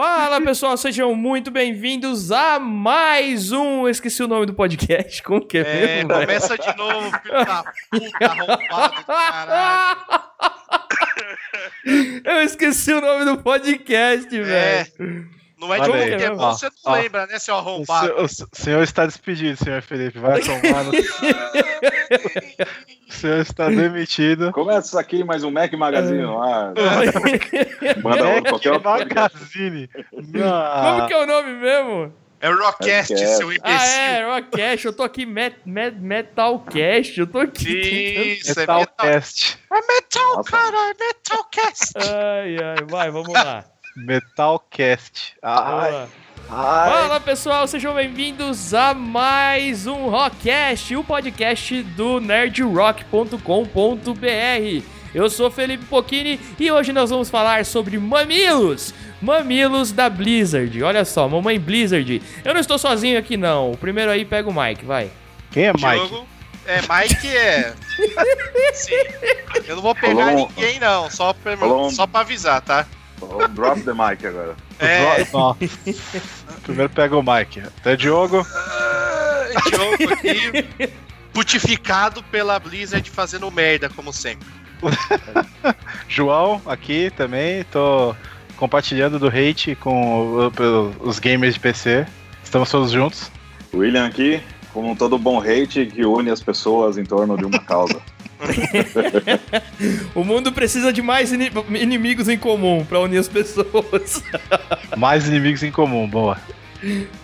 [0.00, 3.88] Fala pessoal, sejam muito bem-vindos a mais um.
[3.88, 5.22] Esqueci o nome do podcast.
[5.22, 6.08] Como que é, É, mesmo?
[6.08, 6.20] velho?
[6.26, 9.96] começa de novo, filho da puta, arrombado do caralho.
[12.26, 15.28] Eu esqueci o nome do podcast, É, velho.
[15.58, 16.96] não é de Olha é Ó, você não ó.
[16.96, 18.06] lembra, né, seu arrombado?
[18.08, 20.18] senhor, o s- o senhor está despedido, senhor Felipe.
[20.18, 20.92] Vai tomar no...
[23.08, 24.50] O senhor está demitido.
[24.52, 26.72] Começa aqui mais um Mac Magazine lá.
[28.02, 28.90] Manda Mac qualquer outro.
[28.90, 29.88] Magazine.
[30.10, 32.12] Como que é o nome mesmo?
[32.40, 33.36] É o Rockcast, Rockcast.
[33.38, 34.00] seu Ah, imbecil.
[34.00, 34.86] é, Rockcast.
[34.86, 37.18] Eu tô aqui, met, met, Metalcast.
[37.18, 38.38] Eu tô aqui.
[38.40, 38.80] Isso, é metal.
[38.80, 39.58] Metalcast.
[39.72, 40.50] É metal, Nossa.
[40.50, 41.92] cara, é metalcast.
[41.96, 43.64] Ai, ai, vai, vamos lá.
[43.96, 45.34] Metalcast.
[45.42, 46.08] Ai, Boa.
[46.50, 46.90] Ai.
[46.90, 54.82] Fala pessoal, sejam bem-vindos a mais um Rockcast, o podcast do nerdrock.com.br.
[55.14, 58.92] Eu sou Felipe Pochini e hoje nós vamos falar sobre mamilos.
[59.20, 60.82] Mamilos da Blizzard.
[60.82, 62.22] Olha só, mamãe Blizzard.
[62.44, 63.72] Eu não estou sozinho aqui não.
[63.72, 65.10] O primeiro aí pega o Mike, vai.
[65.50, 66.08] Quem é Mike?
[66.08, 66.26] Diogo.
[66.66, 67.72] É, Mike é.
[68.74, 68.94] Sim.
[69.66, 71.10] Eu não vou pegar ninguém, não.
[71.10, 71.56] Só pra,
[71.90, 72.86] só pra avisar, tá?
[73.54, 74.54] Drop the mic agora.
[74.78, 75.24] É.
[75.32, 75.56] Nossa.
[76.62, 77.60] Primeiro pega o Mike.
[77.60, 78.46] Até Diogo.
[78.54, 80.90] Ah, Diogo aqui.
[81.32, 84.46] Putificado pela Blizzard fazendo merda, como sempre.
[86.08, 87.64] João aqui também.
[87.64, 88.14] Tô
[88.56, 92.06] compartilhando do hate com o- os gamers de PC.
[92.42, 93.30] Estamos todos juntos.
[93.74, 94.40] William aqui,
[94.72, 98.00] como todo bom hate que une as pessoas em torno de uma causa.
[100.14, 104.22] O mundo precisa de mais ini- inimigos em comum pra unir as pessoas.
[104.96, 106.38] Mais inimigos em comum, boa.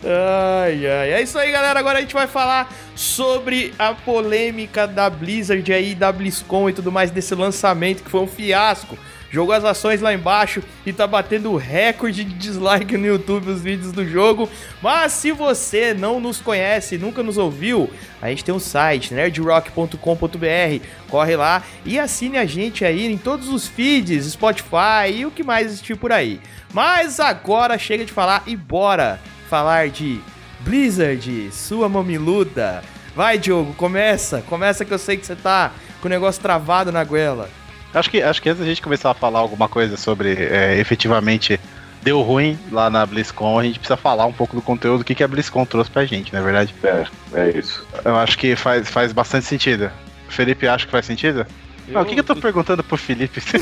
[0.04, 1.12] Ai, ai.
[1.12, 1.78] É isso aí, galera.
[1.78, 6.90] Agora a gente vai falar sobre a polêmica da Blizzard aí, da BlizzCon e tudo
[6.90, 8.98] mais desse lançamento que foi um fiasco.
[9.32, 13.90] Jogou as ações lá embaixo e tá batendo recorde de dislike no YouTube os vídeos
[13.90, 14.46] do jogo.
[14.82, 20.86] Mas se você não nos conhece, nunca nos ouviu, a gente tem um site, nerdrock.com.br.
[21.08, 25.42] Corre lá e assine a gente aí em todos os feeds, Spotify e o que
[25.42, 26.38] mais existir por aí.
[26.70, 29.18] Mas agora chega de falar e bora
[29.48, 30.20] falar de
[30.60, 32.82] Blizzard, sua mamiluda.
[33.16, 34.42] Vai, Diogo, começa.
[34.42, 37.48] Começa que eu sei que você tá com o negócio travado na goela.
[37.94, 41.60] Acho que, acho que antes da gente começar a falar alguma coisa sobre é, efetivamente
[42.02, 45.14] deu ruim lá na BlizzCon, a gente precisa falar um pouco do conteúdo, o que,
[45.14, 46.74] que a BlizzCon trouxe pra gente, não é verdade?
[46.82, 47.86] É, é isso.
[48.04, 49.90] Eu acho que faz, faz bastante sentido.
[50.28, 51.46] Felipe acha que faz sentido?
[51.88, 53.40] Não, o que, que eu tô perguntando pro Felipe?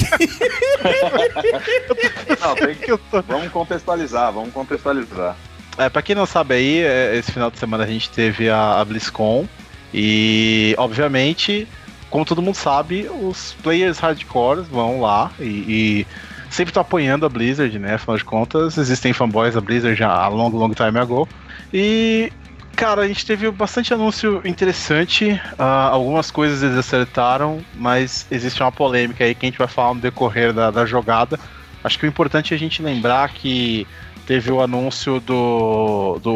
[2.40, 2.90] Não, tem que...
[2.92, 3.22] eu tô...
[3.22, 5.36] Vamos contextualizar, vamos contextualizar.
[5.76, 8.80] É, pra quem não sabe aí, é, esse final de semana a gente teve a,
[8.80, 9.48] a BlizzCon
[9.92, 11.66] e, obviamente,
[12.10, 16.06] como todo mundo sabe, os players hardcore vão lá e, e
[16.50, 17.94] sempre estão apoiando a Blizzard, né?
[17.94, 21.28] Afinal de contas, existem fanboys da Blizzard já há long, long time ago.
[21.72, 22.32] E,
[22.74, 28.72] cara, a gente teve bastante anúncio interessante, ah, algumas coisas eles acertaram, mas existe uma
[28.72, 31.38] polêmica aí que a gente vai falar no decorrer da, da jogada.
[31.82, 33.86] Acho que o importante é a gente lembrar que
[34.26, 36.32] teve o anúncio do, do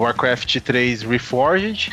[0.00, 1.90] Warcraft 3 Reforged,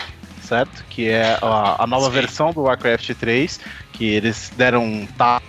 [0.51, 0.83] certo?
[0.89, 2.11] Que é a, a nova Sim.
[2.11, 3.59] versão do Warcraft 3,
[3.93, 5.39] que eles deram um tal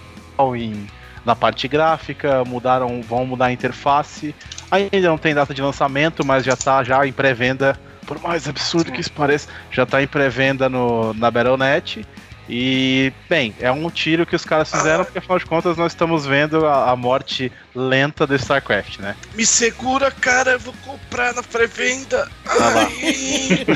[0.57, 0.87] em,
[1.25, 4.33] na parte gráfica, mudaram, vão mudar a interface.
[4.71, 7.77] Ainda não tem data de lançamento, mas já tá já em pré-venda,
[8.07, 12.07] por mais absurdo que isso pareça, já tá em pré-venda no, na Battle.net.
[12.55, 16.27] E, bem, é um tiro que os caras fizeram, porque afinal de contas nós estamos
[16.27, 19.17] vendo a, a morte lenta do StarCraft, né?
[19.35, 22.31] Me segura, cara, eu vou comprar na pré-venda.
[22.45, 22.75] lá.
[22.77, 23.67] Ai,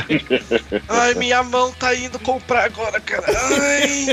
[0.90, 3.24] ai, minha mão tá indo comprar agora, cara.
[3.26, 4.08] Ai.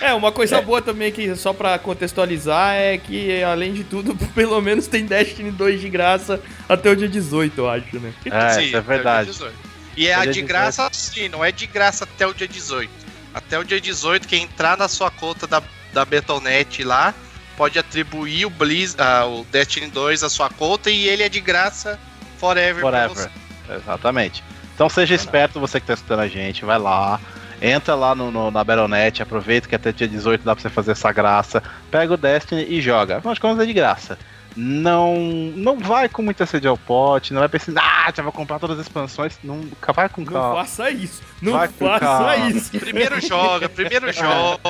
[0.00, 4.60] É, uma coisa boa também que só pra contextualizar é que, além de tudo, pelo
[4.60, 8.12] menos tem Destiny 2 de graça até o dia 18, eu acho, né?
[8.24, 9.30] É, Sim, isso é verdade.
[9.30, 9.54] 18.
[9.96, 10.48] E é a de 18.
[10.48, 13.03] graça, sim, não é de graça até o dia 18.
[13.34, 15.60] Até o dia 18, quem entrar na sua conta da,
[15.92, 17.12] da Battle.net lá,
[17.56, 21.40] pode atribuir o, Blizz, ah, o Destiny 2 à sua conta e ele é de
[21.40, 21.98] graça
[22.38, 22.80] forever.
[22.80, 23.30] Forever.
[23.68, 24.42] Exatamente.
[24.74, 27.20] Então seja esperto, você que tá escutando a gente, vai lá,
[27.62, 30.92] entra lá no, no- na Battle.net, aproveita que até dia 18 dá pra você fazer
[30.92, 33.18] essa graça, pega o Destiny e joga.
[33.18, 34.18] Afinal de contas é de graça.
[34.56, 35.16] Não,
[35.56, 38.78] não vai com muita sede ao pote, não vai pensando, ah, já vou comprar todas
[38.78, 39.38] as expansões.
[39.42, 39.60] Não,
[39.94, 40.54] vai com Não calma.
[40.60, 41.22] faça isso!
[41.42, 42.36] Não Vai faça calma.
[42.36, 42.70] isso!
[42.78, 44.60] Primeiro joga, primeiro joga,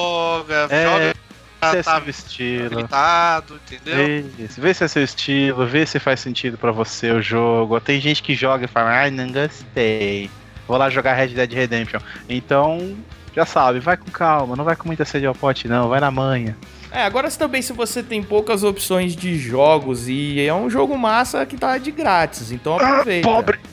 [0.70, 1.14] É, joga
[1.70, 2.66] Se é tá seu estilo.
[2.66, 4.30] habilitado, entendeu?
[4.38, 7.78] Isso, vê se é seu estilo, vê se faz sentido pra você o jogo.
[7.80, 10.30] Tem gente que joga e fala, ai, não gostei.
[10.66, 12.00] Vou lá jogar Red Dead Redemption.
[12.28, 12.96] Então,
[13.36, 16.10] já sabe, vai com calma, não vai com muita sede ao pote, não, vai na
[16.10, 16.56] manha.
[16.94, 21.44] É, agora também se você tem poucas opções de jogos e é um jogo massa
[21.44, 23.28] que tá de grátis, então aproveita.
[23.28, 23.58] Pobre.
[23.58, 23.64] Tá?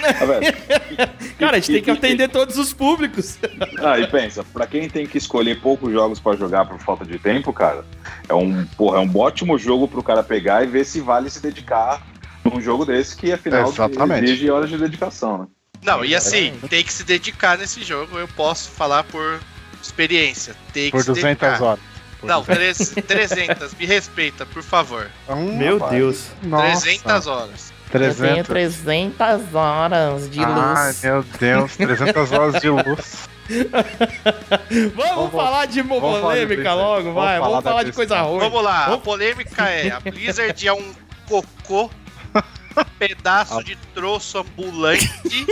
[1.38, 3.38] Cara, a gente tem que atender todos os públicos.
[3.78, 7.18] Ah, e pensa, pra quem tem que escolher poucos jogos pra jogar por falta de
[7.18, 7.82] tempo, cara,
[8.28, 11.40] é um, porra, é um ótimo jogo pro cara pegar e ver se vale se
[11.40, 12.06] dedicar
[12.44, 14.24] num jogo desse que afinal Exatamente.
[14.24, 15.46] exige horas de dedicação, né?
[15.82, 19.40] Não, e assim, tem que se dedicar nesse jogo, eu posso falar por
[19.82, 20.54] experiência.
[20.74, 21.62] Tem que Por se 200 dedicar.
[21.62, 21.90] horas.
[22.22, 22.88] Não, 200.
[22.90, 25.10] três- 300, me respeita, por favor.
[25.28, 25.92] Hum, Meu rapaz.
[25.92, 26.26] Deus.
[26.42, 26.82] Nossa.
[26.82, 27.72] 300 horas.
[27.90, 28.46] 300.
[28.46, 33.28] 300 horas de Ai, meu Deus, 300 horas de luz.
[34.94, 37.38] Vamos, Vamos- falar de vamos falar de polêmica logo, Vamos vai.
[37.38, 38.38] falar Vamos falar de coisa ruim.
[38.38, 40.92] Vamos lá, a polêmica é: a Blizzard é um
[41.28, 41.90] cocô,
[42.96, 45.10] pedaço de troço ambulante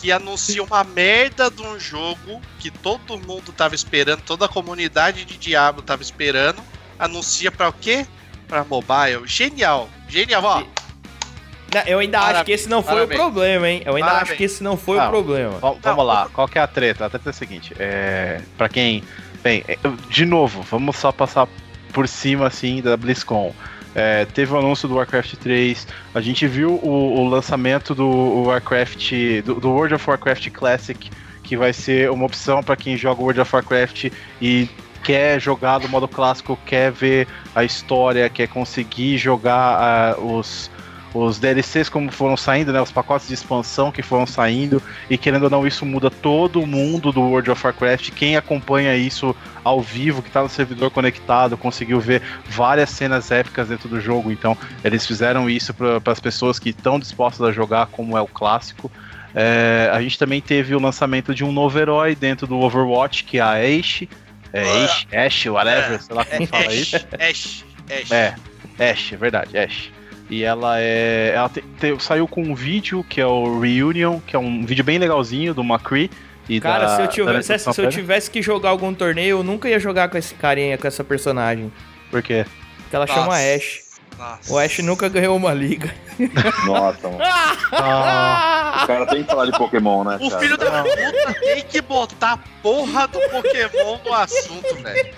[0.00, 5.24] que anuncia uma merda de um jogo que todo mundo tava esperando, toda a comunidade
[5.24, 6.62] de Diablo tava esperando.
[6.98, 8.06] Anuncia pra o quê?
[8.46, 9.22] Pra mobile.
[9.26, 10.62] Genial, genial, ó.
[11.74, 13.20] Não, Eu ainda acho Parabéns, que esse não foi parabéns.
[13.20, 13.82] o problema, hein?
[13.84, 14.28] Eu ainda Parabéns.
[14.30, 15.06] acho que esse não foi Não.
[15.06, 15.58] o problema.
[15.58, 17.04] Vam- Vamos lá, qual que é a treta?
[17.06, 19.02] A treta é a seguinte, é, pra quem...
[19.42, 19.76] Bem, é,
[20.10, 21.46] de novo, vamos só passar
[21.92, 23.54] por cima, assim, da BlizzCon.
[23.98, 29.12] É, teve o anúncio do Warcraft 3, a gente viu o, o lançamento do Warcraft,
[29.44, 31.10] do, do World of Warcraft Classic,
[31.42, 34.68] que vai ser uma opção pra quem joga World of Warcraft e
[35.02, 40.70] quer jogar do modo clássico, quer ver a história, quer conseguir jogar ah, os,
[41.14, 45.44] os DLCs como foram saindo, né, os pacotes de expansão que foram saindo, e querendo
[45.44, 48.10] ou não, isso muda todo o mundo do World of Warcraft.
[48.10, 49.34] Quem acompanha isso
[49.64, 54.30] ao vivo, que tá no servidor conectado, conseguiu ver várias cenas épicas dentro do jogo.
[54.30, 58.26] Então, eles fizeram isso para as pessoas que estão dispostas a jogar, como é o
[58.26, 58.90] clássico.
[59.34, 63.38] É, a gente também teve o lançamento de um novo herói dentro do Overwatch, que
[63.38, 64.08] é a Ashe.
[64.52, 66.96] É Ashe, Ashe, whatever, sei lá como fala isso.
[66.96, 68.10] Ash, Ash, Ash.
[68.10, 68.34] É,
[68.90, 69.97] Ash, é verdade, Ash.
[70.30, 71.32] E ela é.
[71.34, 74.84] Ela te- te- saiu com um vídeo que é o Reunion, que é um vídeo
[74.84, 76.10] bem legalzinho do McCree.
[76.48, 78.00] E Cara, da, se, eu da tivesse, introdução se eu pra ele.
[78.02, 81.70] tivesse que jogar algum torneio, eu nunca ia jogar com esse carinha, com essa personagem.
[82.10, 82.46] Por quê?
[82.78, 83.20] Porque ela Nossa.
[83.20, 83.80] chama Ash.
[84.18, 84.52] Nossa.
[84.52, 85.94] O Ash nunca ganhou uma liga.
[86.66, 87.18] Nossa, mano.
[87.72, 90.18] Ah, O cara tem que falar de Pokémon, né?
[90.20, 90.40] O cara?
[90.42, 95.14] filho da puta tem que botar a porra do Pokémon no assunto, velho.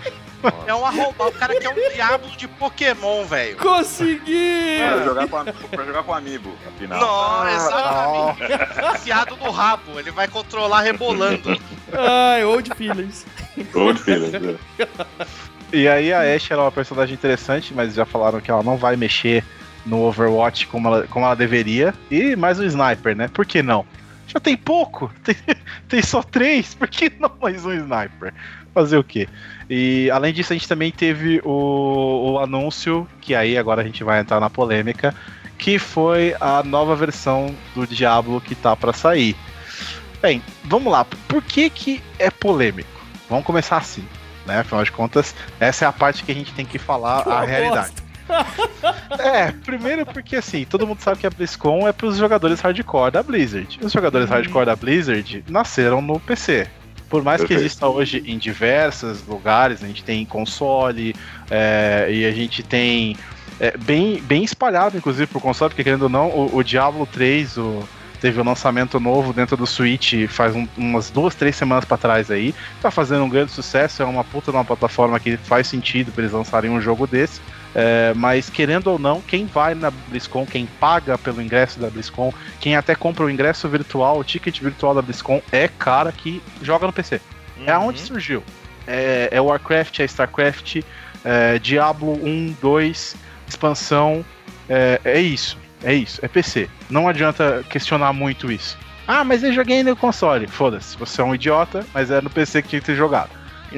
[0.66, 1.31] É um arrombado.
[1.31, 3.56] O cara quer um diabo de Pokémon, velho.
[3.56, 4.78] Consegui!
[4.78, 7.00] Pra jogar com, pra jogar com amigo, afinal.
[7.00, 8.96] Não, exatamente.
[8.96, 9.98] Enfiado no rabo.
[9.98, 11.60] Ele vai controlar rebolando.
[11.92, 13.26] Ai, old feelings.
[13.72, 14.58] Todo filho.
[15.72, 18.96] E aí a Ashe era uma personagem interessante, mas já falaram que ela não vai
[18.96, 19.44] mexer
[19.87, 21.94] no Overwatch como ela, como ela deveria.
[22.10, 23.28] E mais um sniper, né?
[23.28, 23.87] Por que não?
[24.26, 25.34] Já tem pouco, tem,
[25.88, 28.32] tem só três, por que não mais um sniper?
[28.72, 29.28] Fazer o quê?
[29.69, 34.05] E além disso, a gente também teve o, o anúncio, que aí agora a gente
[34.05, 35.14] vai entrar na polêmica,
[35.58, 39.37] que foi a nova versão do Diablo que tá pra sair.
[40.22, 43.00] Bem, vamos lá, por que que é polêmico?
[43.28, 44.05] Vamos começar assim,
[44.46, 44.58] né?
[44.61, 47.94] Afinal de contas, essa é a parte que a gente tem que falar a realidade.
[49.19, 53.25] É, primeiro porque assim, todo mundo sabe que a BlizzCon é pros jogadores hardcore da
[53.25, 53.81] Blizzard.
[53.82, 56.69] Os jogadores hardcore da Blizzard nasceram no PC.
[57.10, 57.60] Por mais que Perfeito.
[57.64, 61.14] exista hoje em diversos lugares, a gente tem console
[61.50, 63.18] é, e a gente tem
[63.58, 67.58] é, bem, bem espalhado, inclusive, por console, porque querendo ou não, o, o Diablo 3
[67.58, 67.88] o,
[68.20, 72.30] teve um lançamento novo dentro do Switch faz um- umas duas, três semanas pra trás
[72.30, 72.54] aí.
[72.80, 76.23] Tá fazendo um grande sucesso, é uma puta de uma plataforma que faz sentido pra
[76.23, 77.42] eles lançarem um jogo desse.
[77.74, 82.32] É, mas querendo ou não, quem vai na BlizzCon, quem paga pelo ingresso da BlizzCon,
[82.60, 86.86] quem até compra o ingresso virtual, o ticket virtual da BlizzCon, é cara que joga
[86.86, 87.20] no PC.
[87.66, 87.82] É Uhum.
[87.82, 88.42] aonde surgiu.
[88.86, 90.82] É, é Warcraft, é Starcraft,
[91.24, 93.14] é Diablo 1, 2,
[93.46, 94.24] expansão.
[94.68, 95.58] É, é isso.
[95.84, 96.18] É isso.
[96.24, 96.68] É PC.
[96.88, 98.76] Não adianta questionar muito isso.
[99.06, 100.46] Ah, mas eu joguei no console.
[100.46, 103.30] Foda-se, você é um idiota, mas é no PC que tinha que ter jogado.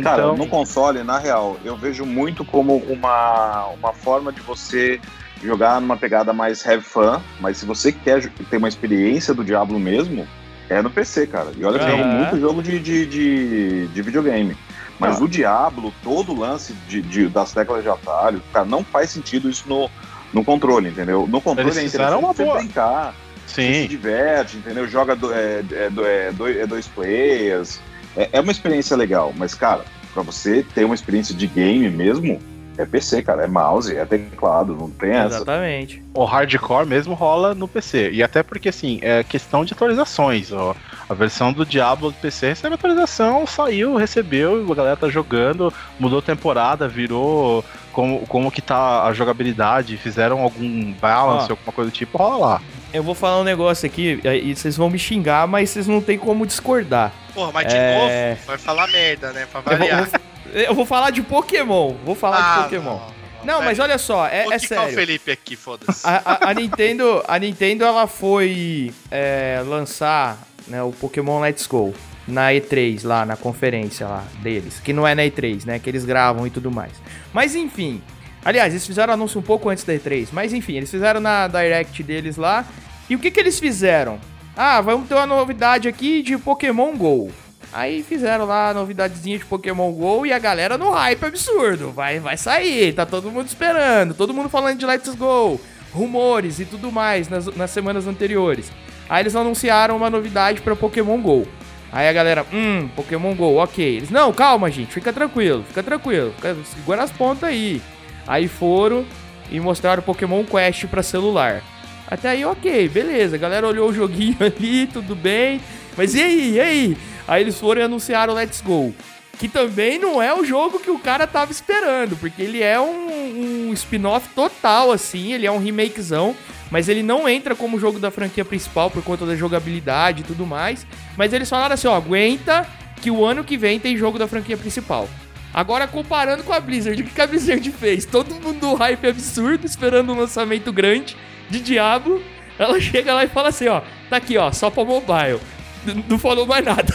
[0.02, 5.00] Cara, Então, no console, na real, eu vejo muito como uma, uma forma de você
[5.42, 9.78] jogar numa pegada mais have fun, mas se você quer ter uma experiência do Diablo
[9.78, 10.26] mesmo,
[10.70, 11.48] é no PC, cara.
[11.56, 12.16] E olha que eu jogo Aham.
[12.16, 14.56] muito jogo de, de, de, de videogame.
[14.98, 15.24] Mas Ah.
[15.24, 19.50] o Diablo, todo o lance de, de- das teclas de atalho, cara, não faz sentido
[19.50, 19.90] isso no,
[20.32, 21.26] no controle, entendeu?
[21.26, 22.58] No controle Eles é interessante uma você boa.
[22.58, 23.14] brincar,
[23.46, 23.86] você se sim.
[23.88, 24.86] diverte, entendeu?
[24.86, 27.80] Joga do, é, é, do- é, dois, é dois players.
[28.16, 32.40] É, é uma experiência legal, mas, cara, pra você ter uma experiência de game mesmo,
[32.78, 35.36] É PC, cara, é mouse, é teclado, não tem essa.
[35.36, 36.02] Exatamente.
[36.14, 38.10] O hardcore mesmo rola no PC.
[38.12, 40.50] E até porque, assim, é questão de atualizações.
[40.50, 40.74] Ó.
[41.06, 46.22] A versão do Diablo do PC recebe atualização, saiu, recebeu, a galera tá jogando, mudou
[46.22, 51.52] temporada, virou como, como que tá a jogabilidade, fizeram algum balance, Ó.
[51.52, 52.62] alguma coisa do tipo, rola lá.
[52.92, 56.18] Eu vou falar um negócio aqui, e vocês vão me xingar, mas vocês não tem
[56.18, 57.10] como discordar.
[57.32, 58.30] Porra, mas de É.
[58.34, 59.46] novo, vai falar merda, né?
[59.50, 60.08] Pra Eu vou, variar.
[60.10, 60.20] vou-
[60.60, 61.94] eu vou falar de Pokémon.
[62.04, 62.98] Vou falar Ah, de Pokémon.
[63.44, 64.94] Não, Pera mas olha só, é, Vou é quicar o sério.
[64.94, 66.06] Felipe aqui, foda-se.
[66.06, 71.92] A, a- a Nintendo, a Nintendo ela foi é, lançar né, o Pokémon Let's Go
[72.28, 76.04] na E3 lá na conferência lá deles, que não é na E3, né, que eles
[76.04, 76.92] gravam e tudo mais.
[77.32, 78.00] Mas enfim,
[78.44, 82.02] aliás, eles fizeram anúncio um pouco antes da E3, mas enfim, eles fizeram na Direct
[82.02, 82.64] deles lá.
[83.08, 84.18] E o que que eles fizeram?
[84.56, 87.30] Ah, vamos ter uma novidade aqui de Pokémon Go.
[87.72, 91.90] Aí fizeram lá a novidadezinha de Pokémon GO e a galera no hype absurdo.
[91.90, 95.58] Vai, vai sair, tá todo mundo esperando, todo mundo falando de Let's Go,
[95.90, 98.70] rumores e tudo mais nas, nas semanas anteriores.
[99.08, 101.48] Aí eles anunciaram uma novidade pra Pokémon GO.
[101.90, 103.84] Aí a galera, hum, Pokémon GO, ok.
[103.84, 106.34] Eles, não, calma, gente, fica tranquilo, fica tranquilo,
[106.74, 107.80] segura as pontas aí.
[108.26, 109.04] Aí foram
[109.50, 111.62] e mostraram Pokémon Quest pra celular.
[112.06, 113.36] Até aí, ok, beleza.
[113.36, 115.60] A galera olhou o joguinho ali, tudo bem.
[115.96, 116.96] Mas e aí, e aí?
[117.26, 118.94] Aí eles foram e anunciaram Let's Go.
[119.38, 123.68] Que também não é o jogo que o cara tava esperando, porque ele é um,
[123.68, 126.36] um spin-off total, assim, ele é um remakezão,
[126.70, 130.46] mas ele não entra como jogo da franquia principal por conta da jogabilidade e tudo
[130.46, 130.86] mais.
[131.16, 132.66] Mas eles falaram assim, ó, aguenta
[133.00, 135.08] que o ano que vem tem jogo da franquia principal.
[135.54, 138.04] Agora, comparando com a Blizzard, o que a Blizzard fez?
[138.06, 141.16] Todo mundo hype absurdo, esperando um lançamento grande
[141.50, 142.22] de Diablo.
[142.58, 145.40] Ela chega lá e fala assim, ó, tá aqui, ó, só pra mobile.
[145.86, 146.94] N- Não falou mais nada.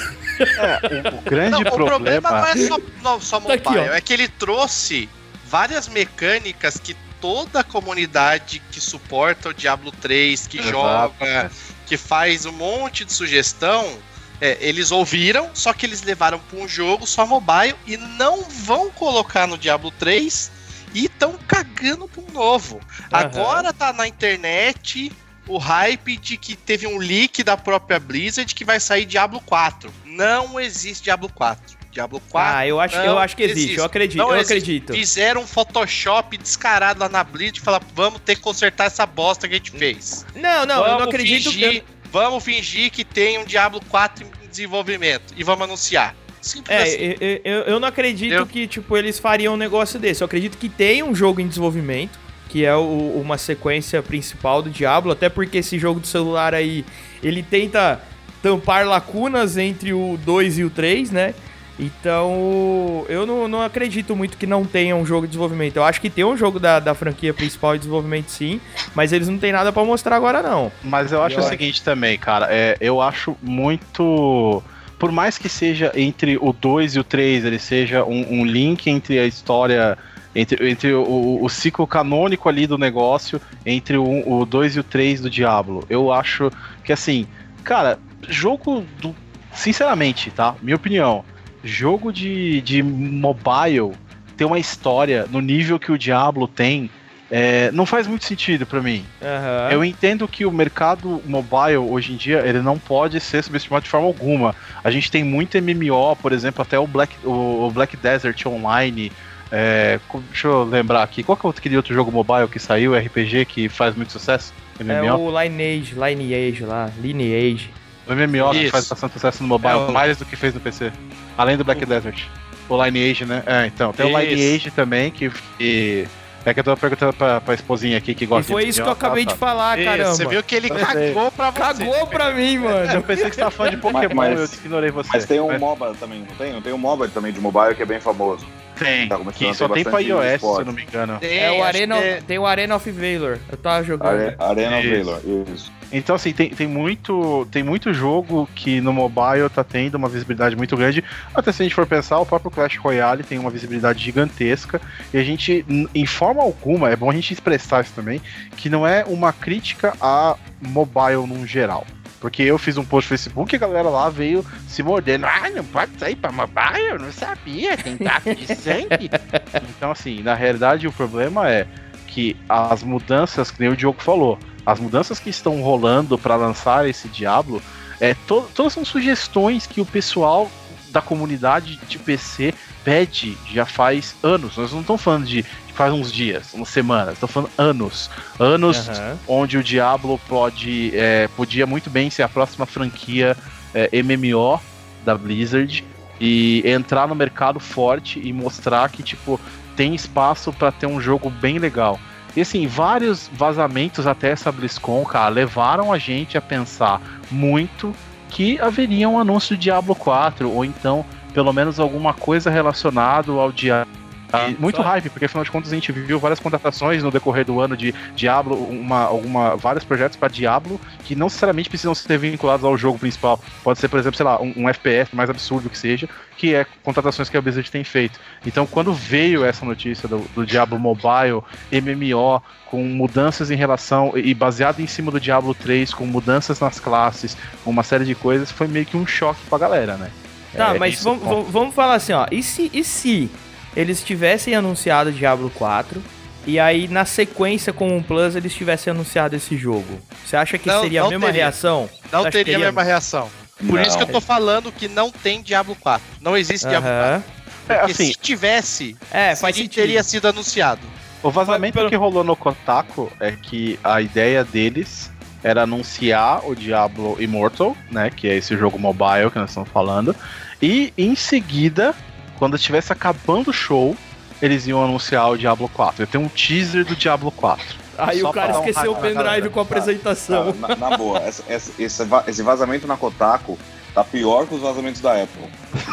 [1.17, 2.49] O grande Não, o problema não problema.
[2.49, 3.93] é só, não, só Tá mobile, aqui, ó.
[3.95, 5.09] é que ele trouxe
[5.45, 10.71] várias mecânicas que toda a comunidade que suporta o Diablo 3, que Exato.
[10.71, 11.51] joga,
[11.85, 13.97] que faz um monte de sugestão,
[14.39, 18.89] é, eles ouviram, só que eles levaram para um jogo só mobile e não vão
[18.91, 20.51] colocar no Diablo 3
[20.93, 22.79] e estão cagando para um novo.
[23.11, 23.25] Aham.
[23.25, 25.11] Agora tá na internet
[25.47, 29.91] o hype de que teve um leak da própria Blizzard que vai sair Diablo 4.
[30.05, 31.77] Não existe Diablo 4.
[31.89, 33.77] Diablo 4 Ah, eu acho, eu acho que existe, existe.
[33.79, 34.53] eu acredito, Não eu existe.
[34.53, 34.93] acredito.
[34.93, 39.47] fizeram um Photoshop descarado lá na Blizzard e falaram: vamos ter que consertar essa bosta
[39.47, 40.23] que a gente fez.
[40.35, 41.83] Não, não, eu vamos não acredito fingir, que.
[42.17, 46.15] Vamos fingir que tem um Diablo 4 em desenvolvimento e vamos anunciar.
[46.41, 47.15] Simples É, assim.
[47.43, 50.23] eu, eu- não acredito Eu- que, tipo, eles fariam um negócio desse.
[50.23, 52.17] Eu acredito que tem um jogo em desenvolvimento,
[52.49, 56.83] que é o- uma sequência principal do Diablo, até porque esse jogo do celular aí,
[57.21, 58.01] ele tenta
[58.41, 61.35] tampar lacunas entre o 2 e o 3, né?
[61.79, 65.77] Então, eu não, não acredito muito que não tenha um jogo de desenvolvimento.
[65.77, 68.59] Eu acho que tem um jogo da, da franquia principal de desenvolvimento sim,
[68.95, 70.71] mas eles não têm nada pra mostrar agora não.
[70.83, 71.49] Mas eu acho Eu o acho.
[71.49, 72.47] seguinte também, cara.
[72.49, 74.63] É, eu acho muito.
[74.97, 78.87] Por mais que seja entre o 2 e o 3, ele seja um, um link
[78.89, 79.97] entre a história.
[80.35, 85.21] Entre, entre o, o ciclo canônico ali do negócio, entre o 2 e o 3
[85.21, 85.83] do Diablo.
[85.89, 86.51] Eu acho
[86.83, 87.25] que assim,
[87.63, 89.15] cara, jogo do.
[89.51, 90.53] Sinceramente, tá?
[90.61, 91.25] Minha opinião.
[91.67, 93.91] Jogo de, de mobile
[94.37, 96.89] ter uma história no nível que o Diablo tem.
[97.29, 99.03] é, não faz muito sentido pra mim.
[99.21, 99.69] Aham.
[99.71, 103.89] Eu entendo que o mercado mobile hoje em dia ele não pode ser subestimado de
[103.89, 104.55] forma alguma.
[104.81, 109.11] A gente tem muito MMO, por exemplo, até o Black, o, Black Desert Online.
[109.51, 113.45] é, deixa eu lembrar aqui, qual que é aquele outro jogo mobile que saiu, RPG,
[113.45, 114.53] que faz muito sucesso?
[114.79, 115.29] É MMO?
[115.29, 117.69] o Lineage, Lineage lá, Lineage.
[118.07, 120.59] O MMO que faz bastante sucesso no mobile, É o- mais do que fez no
[120.59, 120.91] PC.
[121.37, 122.23] Além do Black Desert.
[122.69, 123.43] O Lineage, né?
[123.45, 123.91] É, então.
[123.93, 124.29] Tem o Isso.
[124.35, 125.29] Lineage também, que.
[125.57, 126.07] que
[126.45, 128.81] é que eu tô perguntando pra, pra esposinha aqui que E gosta foi de isso
[128.81, 129.33] que eu acabei tá.
[129.33, 130.15] de falar, Isso, caramba.
[130.15, 131.59] Você viu que ele cagou pra você.
[131.59, 132.91] Cagou pra mim, É, mano.
[132.93, 135.09] eu pensei que você tava falando de Pokémon, Mas- eu ignorei você.
[135.13, 136.53] Mas tem um Mas MOBA também, não tem?
[136.53, 138.45] Não tem um MOBA também de mobile que é bem famoso.
[138.79, 140.59] tem, tá que só tem pra iOS, se esporte.
[140.59, 141.17] eu não me engano.
[141.19, 143.39] Tem, É o Arena, que tem o Arena of Valor.
[143.51, 144.21] Eu tava jogando.
[144.21, 145.03] Are- Arena of.
[145.03, 145.21] Valor,
[145.53, 145.71] isso.
[145.91, 150.55] Então, assim, tem, tem, muito, tem muito jogo que no mobile tá tendo uma visibilidade
[150.55, 151.03] muito grande.
[151.33, 154.81] Até se a gente for pensar, o próprio Clash Royale tem uma visibilidade gigantesca.
[155.13, 158.21] E a gente, em forma alguma, é bom a gente expressar isso também,
[158.57, 161.85] que não é uma crítica a mobile num geral.
[162.19, 165.25] Porque eu fiz um post no Facebook e a galera lá veio se mordendo.
[165.25, 166.87] Ah, não pode sair pra mobile?
[166.89, 169.09] Eu não sabia, tem tráfico de sangue.
[169.69, 171.67] então, assim, na realidade o problema é
[172.07, 176.85] que as mudanças, que nem o Diogo falou, as mudanças que estão rolando para lançar
[176.89, 177.61] esse Diablo,
[178.01, 180.51] é, to- todas são sugestões que o pessoal
[180.89, 184.57] da comunidade de PC pede já faz anos.
[184.57, 185.43] Nós não estamos falando de
[185.73, 188.09] faz uns dias, umas semanas, estou falando anos.
[188.37, 189.17] Anos uhum.
[189.27, 193.37] onde o Diablo pode, é, podia muito bem ser a próxima franquia
[193.73, 194.59] é, MMO
[195.05, 195.85] da Blizzard
[196.19, 199.39] e entrar no mercado forte e mostrar que, tipo,
[199.77, 201.97] tem espaço para ter um jogo bem legal.
[202.35, 207.93] E assim, vários vazamentos até essa BlizzCon, cara, levaram a gente a pensar muito
[208.29, 213.51] que haveria um anúncio do Diablo 4, ou então, pelo menos alguma coisa relacionada ao
[213.51, 213.91] Diablo
[214.27, 214.49] Tá?
[214.59, 217.77] muito hype, porque afinal de contas a gente viu várias contratações no decorrer do ano
[217.77, 222.77] de Diablo, uma, alguma, vários projetos para Diablo que não necessariamente precisam ser vinculados ao
[222.77, 223.39] jogo principal.
[223.63, 226.65] Pode ser, por exemplo, sei lá, um, um FPS mais absurdo que seja, que é
[226.83, 228.19] contratações que a Blizzard tem feito.
[228.45, 231.41] Então, quando veio essa notícia do, do Diablo Mobile,
[231.71, 236.79] MMO, com mudanças em relação e baseado em cima do Diablo 3, com mudanças nas
[236.79, 240.11] classes, uma série de coisas, foi meio que um choque pra galera, né?
[240.53, 242.25] Tá, é, mas vamos, vamos falar assim, ó.
[242.31, 243.29] E se, e se
[243.77, 246.01] eles tivessem anunciado Diablo 4
[246.47, 249.99] e aí na sequência com o Plus eles tivessem anunciado esse jogo.
[250.25, 251.43] Você acha que não, seria não a mesma teria.
[251.43, 251.87] reação?
[252.11, 253.29] Não teria, teria, a mesma reação.
[253.55, 253.81] Por não.
[253.83, 256.03] isso que eu tô falando que não tem Diablo 4.
[256.19, 256.71] Não existe uh -huh.
[256.71, 257.23] Diablo 4.
[257.67, 260.81] Porque é, assim, se tivesse, é, faz teria sido anunciado.
[261.21, 261.89] O vazamento pelo...
[261.89, 265.11] que rolou no Kotaku é que a ideia deles
[265.43, 270.15] era anunciar o Diablo Immortal, né, que é esse jogo mobile que nós estamos falando,
[270.61, 271.93] e em seguida
[272.37, 273.95] quando estivesse acabando o show,
[274.41, 276.03] eles iam anunciar o Diablo 4.
[276.03, 277.65] Eu tenho um teaser do Diablo 4.
[277.97, 280.53] Aí Só o cara esqueceu um o pendrive com a apresentação.
[280.53, 283.57] na, na, boa, essa, essa, esse vazamento na Kotaku
[283.93, 285.49] tá pior que os vazamentos da Apple.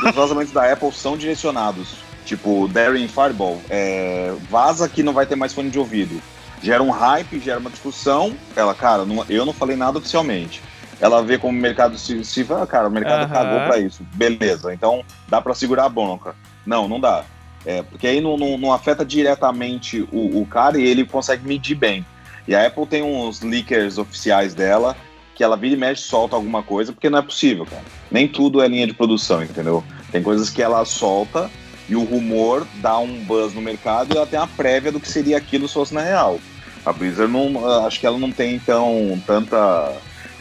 [0.07, 1.97] Os vazamentos da Apple são direcionados.
[2.27, 6.21] Tipo, Daring Fireball, é, vaza que não vai ter mais fone de ouvido.
[6.63, 8.35] Gera um hype, gera uma discussão.
[8.57, 10.63] Ela, cara, não, eu não falei nada oficialmente
[11.01, 13.33] ela vê como o mercado se, se ah, cara, o mercado uhum.
[13.33, 14.03] cagou para isso.
[14.15, 16.35] Beleza, então dá para segurar a bronca.
[16.65, 17.25] Não, não dá.
[17.67, 21.75] É, porque aí não, não, não afeta diretamente o, o, cara e ele consegue medir
[21.75, 22.05] bem.
[22.47, 24.95] E a Apple tem uns leakers oficiais dela
[25.35, 27.83] que ela vira e mexe solta alguma coisa, porque não é possível, cara.
[28.11, 29.83] Nem tudo é linha de produção, entendeu?
[30.13, 31.51] Tem coisas que ela solta
[31.89, 35.09] e o rumor dá um buzz no mercado e ela tem a prévia do que
[35.09, 36.39] seria aquilo se fosse na real.
[36.85, 39.93] A Blizzard não, acho que ela não tem então tanta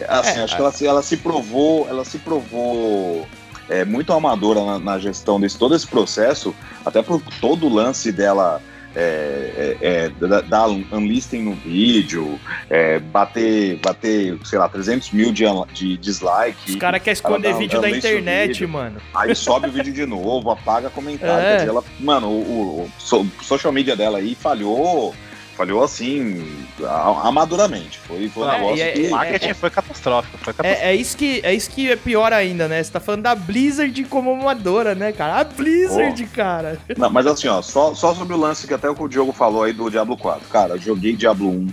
[0.08, 3.28] Assim, é, acho que ela, ela se provou, ela se provou
[3.70, 8.12] é, muito amadora na, na, gestão desse todo esse processo, até por todo o lance
[8.12, 8.62] dela
[8.96, 12.39] é, é, é dar unlisting no vídeo,
[12.70, 16.72] é, bater, bater, sei lá, 300 mil de, de dislike.
[16.72, 19.02] Os caras querem esconder vídeo da internet, vídeo, mano.
[19.13, 21.34] Aí sobe o vídeo de novo, apaga comentário.
[21.44, 21.58] É.
[21.58, 25.13] Dizer, ela, mano, o, o, o social media dela aí falhou
[25.56, 26.66] falhou assim,
[27.24, 28.00] amaduramente.
[28.00, 29.08] Foi, foi um é, negócio é, que.
[29.08, 30.38] O marketing é, foi catastrófico.
[30.39, 30.86] Foi catastrófico.
[30.86, 32.82] É, é, isso que, é isso que é pior ainda, né?
[32.82, 35.39] Você tá falando da Blizzard como amadora, né, cara?
[35.39, 36.36] A Blizzard, oh.
[36.36, 36.80] cara.
[36.98, 39.74] Não, mas assim, ó, só, só sobre o lance que até o Diogo falou aí
[39.74, 40.48] do Diablo 4.
[40.50, 41.68] Cara, joguei Diablo 1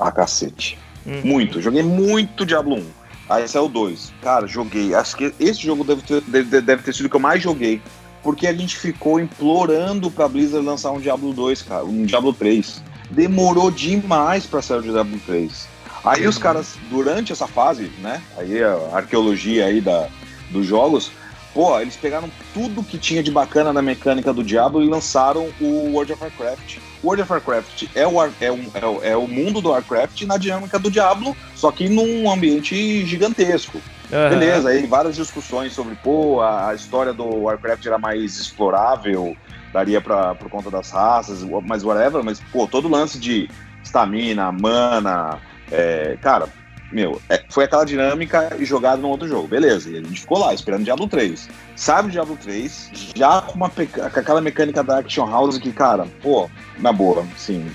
[0.00, 0.78] a cacete.
[1.06, 1.20] Hum.
[1.24, 2.84] Muito, joguei muito Diablo 1.
[3.28, 4.12] Aí saiu o 2.
[4.22, 4.94] Cara, joguei.
[4.94, 7.80] Acho que esse jogo deve ter, deve, deve ter sido o que eu mais joguei.
[8.22, 12.82] Porque a gente ficou implorando pra Blizzard lançar um Diablo 2, cara, um Diablo 3
[13.10, 15.68] demorou demais para sair o Diablo 3.
[16.04, 18.22] Aí os caras, durante essa fase, né?
[18.36, 20.08] Aí a arqueologia aí da,
[20.50, 21.10] dos jogos,
[21.54, 25.92] pô, eles pegaram tudo que tinha de bacana na mecânica do Diablo e lançaram o
[25.92, 26.76] World of Warcraft.
[27.02, 30.22] O World of Warcraft é o, é, um, é, o, é o mundo do Warcraft
[30.22, 33.80] na dinâmica do Diablo, só que num ambiente gigantesco.
[34.12, 34.28] Uhum.
[34.28, 39.34] Beleza, aí várias discussões sobre, pô, a, a história do Warcraft era mais explorável,
[39.74, 43.50] daria pra, por conta das raças, mas whatever, mas, pô, todo lance de
[43.82, 46.48] estamina, mana, é, cara,
[46.92, 50.38] meu, é, foi aquela dinâmica e jogado no outro jogo, beleza, e a gente ficou
[50.38, 51.48] lá esperando Diablo 3.
[51.74, 56.06] Sabe o Diablo 3, já com, uma, com aquela mecânica da Action House que, cara,
[56.22, 57.68] pô, na boa, assim,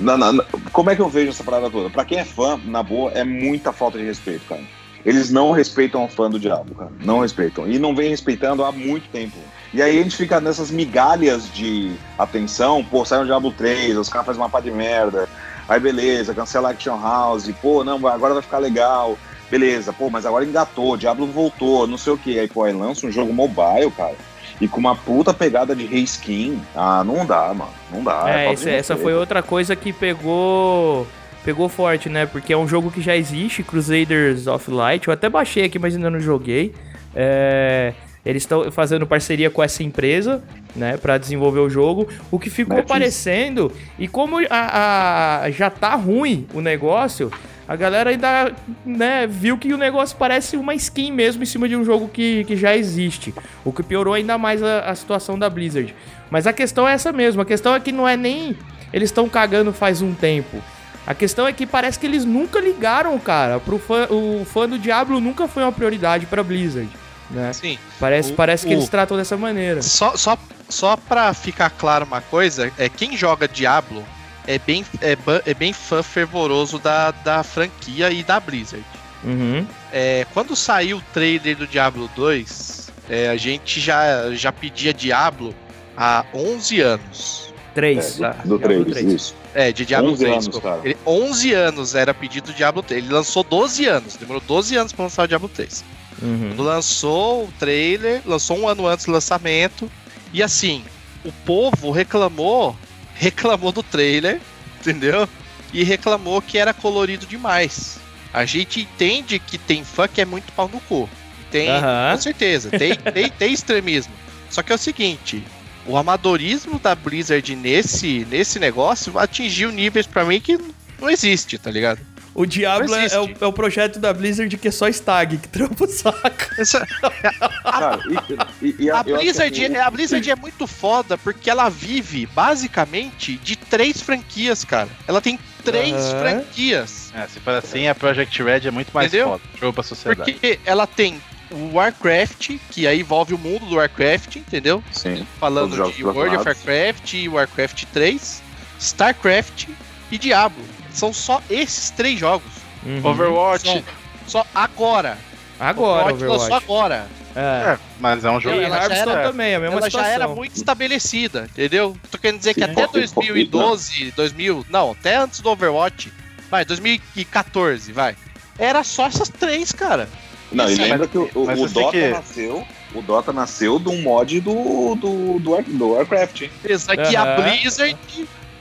[0.00, 1.90] na, na, como é que eu vejo essa parada toda?
[1.90, 4.62] Pra quem é fã, na boa, é muita falta de respeito, cara.
[5.04, 6.92] Eles não respeitam o fã do Diablo, cara.
[7.00, 7.66] Não respeitam.
[7.66, 9.38] E não vem respeitando há muito tempo.
[9.72, 14.08] E aí a gente fica nessas migalhas de atenção, pô, sai um Diablo 3, os
[14.08, 15.28] caras fazem uma pá de merda.
[15.68, 19.16] Aí beleza, cancela Action House, pô, não, agora vai ficar legal.
[19.48, 22.38] Beleza, pô, mas agora engatou, Diablo voltou, não sei o que.
[22.38, 24.14] Aí, pô, aí lança um jogo mobile, cara.
[24.60, 26.60] E com uma puta pegada de reskin.
[26.74, 27.70] Ah, não dá, mano.
[27.90, 28.24] Não dá.
[28.28, 31.06] É, é essa, essa foi outra coisa que pegou
[31.44, 32.26] pegou forte, né?
[32.26, 35.08] Porque é um jogo que já existe, Crusaders of Light.
[35.08, 36.74] Eu até baixei aqui, mas ainda não joguei.
[37.14, 40.42] É, eles estão fazendo parceria com essa empresa,
[40.76, 42.08] né, para desenvolver o jogo.
[42.30, 47.30] O que ficou parecendo, e como a, a, já tá ruim o negócio,
[47.66, 48.52] a galera ainda
[48.84, 52.44] né, viu que o negócio parece uma skin mesmo em cima de um jogo que,
[52.44, 53.32] que já existe.
[53.64, 55.94] O que piorou ainda mais a, a situação da Blizzard.
[56.30, 57.40] Mas a questão é essa mesmo.
[57.40, 58.56] A questão é que não é nem
[58.92, 60.60] eles estão cagando faz um tempo.
[61.06, 63.58] A questão é que parece que eles nunca ligaram, cara.
[63.60, 66.88] Pro fã, o fã do Diablo nunca foi uma prioridade pra Blizzard.
[67.30, 67.52] Né?
[67.52, 67.78] Sim.
[67.98, 69.82] Parece, O- parece que o- eles tratam dessa maneira.
[69.82, 70.36] Só, só,
[70.68, 74.04] só pra ficar claro uma coisa, é quem joga Diablo
[74.46, 75.16] é bem, é,
[75.46, 78.84] é bem fã fervoroso da, da franquia e da Blizzard.
[79.22, 79.66] Uhum.
[79.92, 85.54] É, quando saiu o trailer do Diablo 2, é, a gente já, já pedia Diablo
[85.96, 87.52] há 11 anos.
[87.74, 88.20] 3.
[88.20, 89.34] É, do, do 3, isso.
[89.54, 90.46] É, de Diablo 11 3.
[90.46, 90.80] anos, cara.
[90.82, 93.04] Ele, 11 anos era pedido Diablo 3.
[93.04, 95.84] Ele lançou 12 anos, demorou 12 anos pra lançar o Diablo 3.
[96.20, 96.54] Uhum.
[96.56, 99.90] Lançou o trailer, lançou um ano antes do lançamento.
[100.32, 100.84] E assim,
[101.24, 102.76] o povo reclamou,
[103.14, 104.40] reclamou do trailer,
[104.80, 105.28] entendeu?
[105.72, 107.98] E reclamou que era colorido demais.
[108.32, 111.08] A gente entende que tem fã que é muito pau no cu.
[111.50, 112.12] Tem, Aham.
[112.12, 114.12] com certeza, tem, tem, tem extremismo.
[114.48, 115.42] Só que é o seguinte,
[115.86, 120.58] o amadorismo da Blizzard nesse, nesse negócio atingiu níveis pra mim que
[121.00, 122.00] não existe, tá ligado?
[122.34, 125.48] O Diablo é, é o, é o projeto da Blizzard que é só stag, que
[125.48, 126.20] trampa o saco.
[126.58, 126.86] Essa-
[128.62, 133.36] e, e- e A Blizzard, assim, a Blizzard é muito foda porque ela vive basicamente
[133.36, 134.88] de três franquias, cara.
[135.08, 136.20] Ela tem três Aham.
[136.20, 137.12] franquias.
[137.14, 139.28] É, se for assim, a Project Red é muito mais Entendeu?
[139.30, 139.42] foda.
[139.60, 140.32] Jogo pra sociedade.
[140.32, 144.82] Porque ela tem o Warcraft, que aí envolve o mundo do Warcraft, entendeu?
[144.92, 145.26] Sim.
[145.40, 146.46] Falando de World of.
[146.46, 148.40] Warcraft e Warcraft 3,
[148.78, 149.66] StarCraft
[150.12, 150.64] e Diablo.
[150.92, 152.50] São só esses três jogos.
[152.84, 153.00] Uhum.
[153.04, 153.84] Overwatch.
[154.26, 155.18] Só, só agora.
[155.58, 156.64] Agora, Overwatch Overwatch.
[156.64, 157.06] agora.
[157.36, 157.38] É.
[157.74, 158.56] É, mas é um jogo.
[158.56, 160.08] E ela já Hearthstone era- também, a mesma ela situação.
[160.08, 161.96] já era muito estabelecida, entendeu?
[162.10, 166.12] Tô querendo dizer que Sim, até pouco- 2012, 2000, não, até antes do Overwatch,
[166.50, 168.16] vai, 2014, vai.
[168.58, 170.08] Era só essas três, cara.
[170.50, 172.66] Não, e Sim, lembra que o, o- Dota que- nasceu.
[172.92, 176.50] O Dota nasceu de um mod do, do, do, War- do Warcraft, hein?
[176.62, 177.36] Pensa que a.
[177.36, 177.96] Blizzard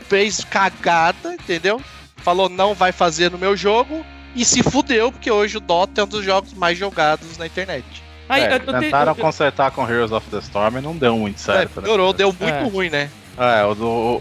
[0.07, 1.81] fez cagada, entendeu?
[2.23, 4.05] Falou não vai fazer no meu jogo
[4.35, 7.85] e se fudeu, porque hoje o Dota é um dos jogos mais jogados na internet.
[8.27, 11.37] Aí, É, te- tentaram eu- consertar com Heroes of the Storm e não deu muito
[11.37, 11.81] É, certo.
[11.81, 11.87] né?
[11.87, 12.63] piorou, deu muito É.
[12.63, 13.09] ruim, né?
[13.37, 13.71] É, o,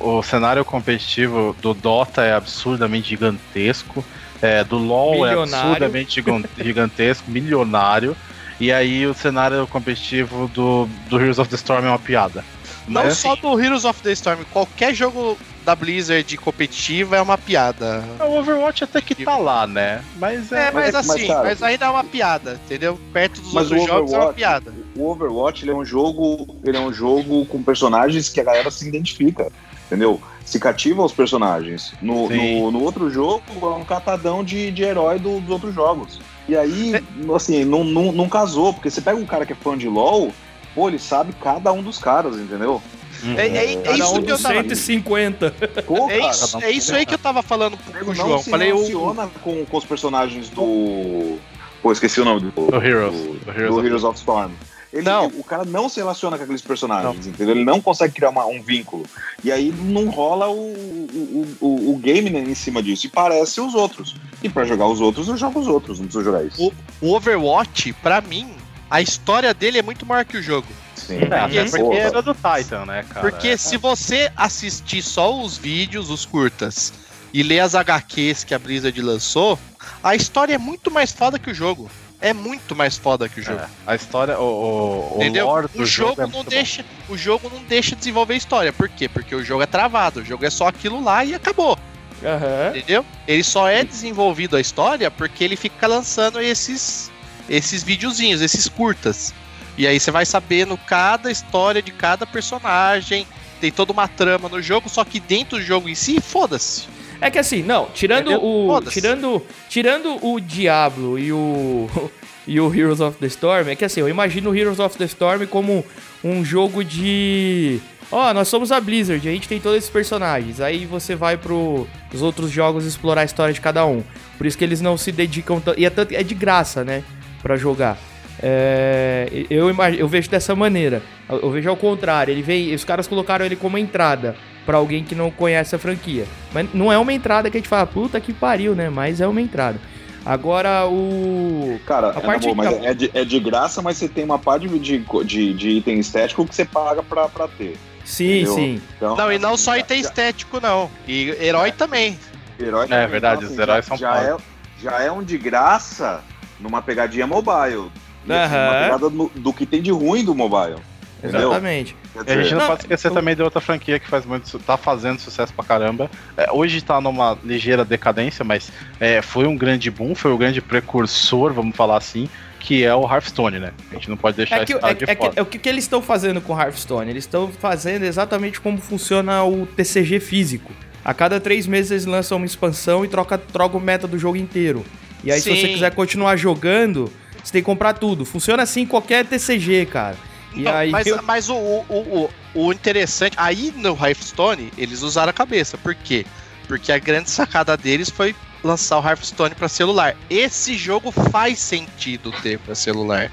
[0.00, 4.04] o, o cenário competitivo do Dota é absurdamente gigantesco.
[4.40, 5.66] É, do LoL é Milionário.
[5.66, 8.16] absurdamente gigan- gigantesco, milionário.
[8.60, 12.44] E aí o cenário competitivo do, do Heroes of the Storm é uma piada.
[12.86, 15.36] Não Mas, só do Heroes of the Storm, qualquer jogo
[15.68, 18.02] da Blizzard competitivo é uma piada.
[18.20, 20.02] O Overwatch até que tá lá, né?
[20.16, 20.68] Mas é.
[20.68, 22.98] É, mas mas, assim, cara, mas ainda é uma piada, entendeu?
[23.12, 24.72] Perto dos Mas outros jogos é uma piada.
[24.96, 26.46] O Overwatch ele é um jogo.
[26.64, 29.52] Ele é um jogo com personagens que a galera se identifica.
[29.86, 30.18] Entendeu?
[30.42, 31.92] Se cativa os personagens.
[32.00, 36.18] No, no, no outro jogo é um catadão de, de herói do- dos outros jogos.
[36.48, 36.94] E aí,
[37.36, 40.32] assim, não, não, não casou, porque você pega um cara que é fã de LOL,
[40.74, 42.80] pô, ele sabe cada um dos caras, entendeu?
[43.22, 43.38] Uhum.
[43.38, 44.54] É, é- é Cada isso um que eu tava.
[44.62, 45.50] 150.
[45.86, 48.38] Pô, É cara, isso, é isso aí que eu tava falando pro, não João.
[48.42, 51.38] se Falei, o, relaciona com, com os personagens do.
[51.82, 52.50] Pô, esqueci o nome do.
[52.50, 53.14] Do Heroes.
[53.14, 54.50] Do, Do do Heroes of- Heroes of Storm.
[54.90, 55.26] Ele, Não.
[55.26, 57.54] O cara não se relaciona com aqueles personagens, entendeu?
[57.54, 59.04] Ele não consegue criar uma- um vínculo.
[59.44, 63.06] E aí não rola o, o, o, o game né, em cima disso.
[63.06, 64.16] E parece os outros.
[64.42, 66.72] E pra jogar os outros, eu jogo os outros, não preciso jogar isso.
[67.02, 68.48] o Overwatch, pra mim,
[68.90, 70.66] a história dele é muito maior que o jogo.
[71.08, 71.20] Sim.
[71.30, 71.78] É, até Sim.
[71.78, 73.20] porque era do Titan, né, cara?
[73.30, 76.92] Porque se você assistir só os vídeos, os curtas,
[77.32, 79.58] e ler as HQs que a Blizzard lançou,
[80.02, 81.90] a história é muito mais foda que o jogo.
[82.20, 83.60] É muito mais foda que o jogo.
[83.60, 86.50] É, a história, o, o, o lore do O jogo, é não muito bom.
[86.50, 88.72] deixa, o jogo não deixa desenvolver história.
[88.72, 89.08] Por quê?
[89.08, 91.78] Porque o jogo é travado, o jogo é só aquilo lá e acabou,
[92.22, 92.70] Aham.
[92.76, 93.06] entendeu?
[93.26, 97.10] Ele só é desenvolvido a história porque ele fica lançando esses
[97.48, 99.32] esses videozinhos, esses curtas.
[99.78, 103.24] E aí você vai sabendo cada história de cada personagem,
[103.60, 106.88] tem toda uma trama no jogo, só que dentro do jogo em si, foda-se.
[107.20, 108.44] É que assim, não, tirando Entendeu?
[108.44, 108.66] o.
[108.68, 109.00] Foda-se.
[109.00, 111.88] Tirando, tirando o Diablo e o.
[112.46, 115.04] e o Heroes of the Storm, é que assim, eu imagino o Heroes of the
[115.04, 115.84] Storm como
[116.24, 117.80] um jogo de.
[118.10, 120.60] Ó, nós somos a Blizzard, a gente tem todos esses personagens.
[120.60, 124.02] Aí você vai pro os outros jogos explorar a história de cada um.
[124.36, 125.78] Por isso que eles não se dedicam tanto.
[125.78, 127.04] E é, tanto, é de graça, né?
[127.42, 127.98] Pra jogar.
[128.42, 131.02] É, eu, imag- eu vejo dessa maneira.
[131.28, 132.32] Eu, eu vejo ao contrário.
[132.32, 132.74] Ele vem.
[132.74, 136.24] Os caras colocaram ele como entrada pra alguém que não conhece a franquia.
[136.52, 138.88] Mas não é uma entrada que a gente fala, puta que pariu, né?
[138.90, 139.78] Mas é uma entrada.
[140.26, 141.80] Agora o.
[141.86, 144.08] Cara, A é, parte na boa, que mas é, de, é de graça, mas você
[144.08, 147.76] tem uma parte de, de, de item estético que você paga pra, pra ter.
[148.04, 148.54] Sim, Entendeu?
[148.54, 148.82] sim.
[148.96, 150.90] Então, Não, e não assim, só já- item já- estético, não.
[151.06, 152.18] E herói também.
[152.60, 154.26] Herói É verdade, os já- heróis são já foda.
[154.28, 156.22] é, já é um de graça
[156.60, 157.90] numa pegadinha mobile.
[158.34, 160.76] E, assim, uma pegada no- do que tem de ruim do mobile.
[161.18, 161.48] Entendeu?
[161.50, 161.96] Exatamente.
[162.14, 164.24] E a gente dizer, não, Não, pode esquecer eu- também de outra franquia que faz
[164.24, 166.08] muito, tá fazendo sucesso pra caramba.
[166.36, 170.60] É, hoje tá numa ligeira decadência, mas é, foi um grande boom, foi o grande
[170.60, 172.28] precursor, vamos falar assim,
[172.60, 173.72] que é o Hearthstone, né?
[173.90, 175.32] A gente não pode deixar É que, esse é, cara de é que- fora.
[175.34, 177.10] é o que, que eles estão fazendo com Hearthstone?
[177.10, 180.70] Eles estão fazendo exatamente como funciona o TCG físico.
[181.04, 184.36] A cada três meses eles lançam uma expansão e troca, troca o meta do jogo
[184.36, 184.84] inteiro.
[185.24, 185.72] E aí, se você Sim.
[185.72, 187.10] quiser continuar jogando,
[187.42, 188.24] você tem que comprar tudo.
[188.24, 190.16] Funciona assim em qualquer TCG, cara.
[190.54, 192.30] E Não, aí mas eu- mas o, o, o,
[192.66, 195.76] o interessante, aí no Hearthstone, eles usaram a cabeça.
[195.78, 196.24] Por quê?
[196.66, 200.16] Porque a grande sacada deles foi lançar o Hearthstone pra celular.
[200.28, 203.30] Esse jogo faz sentido ter pra celular.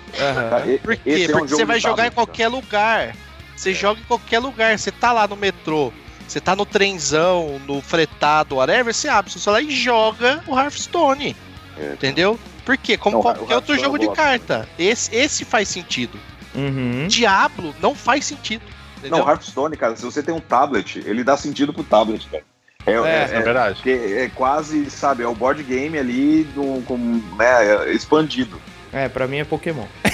[0.68, 1.10] E- Por quê?
[1.10, 3.16] esse é um Porque você vai jogar em tablet, qualquer lugar.
[3.56, 4.78] Você joga em qualquer lugar.
[4.78, 5.92] Você tá lá no metrô,
[6.28, 11.36] você tá no trenzão, no fretado, whatever, você abre seu celular e joga o Hearthstone.
[11.78, 11.94] É.
[11.94, 12.38] Entendeu?
[12.66, 12.98] Por quê?
[12.98, 14.68] Como Não, o qualquer outro Hearthstone jogo de carta.
[14.78, 16.20] Esse, esse faz sentido.
[16.56, 17.08] Uhum.
[17.08, 18.64] Diablo não faz sentido.
[18.98, 19.20] Entendeu?
[19.20, 22.44] Não, Hearthstone, cara, se você tem um tablet, ele dá sentido pro tablet, cara.
[22.88, 23.76] É, É, é- É verdade.
[23.76, 26.98] porque é quase, sabe, é o board game ali do, com,
[27.38, 28.60] né, expandido.
[28.96, 29.84] É, pra mim é Pokémon.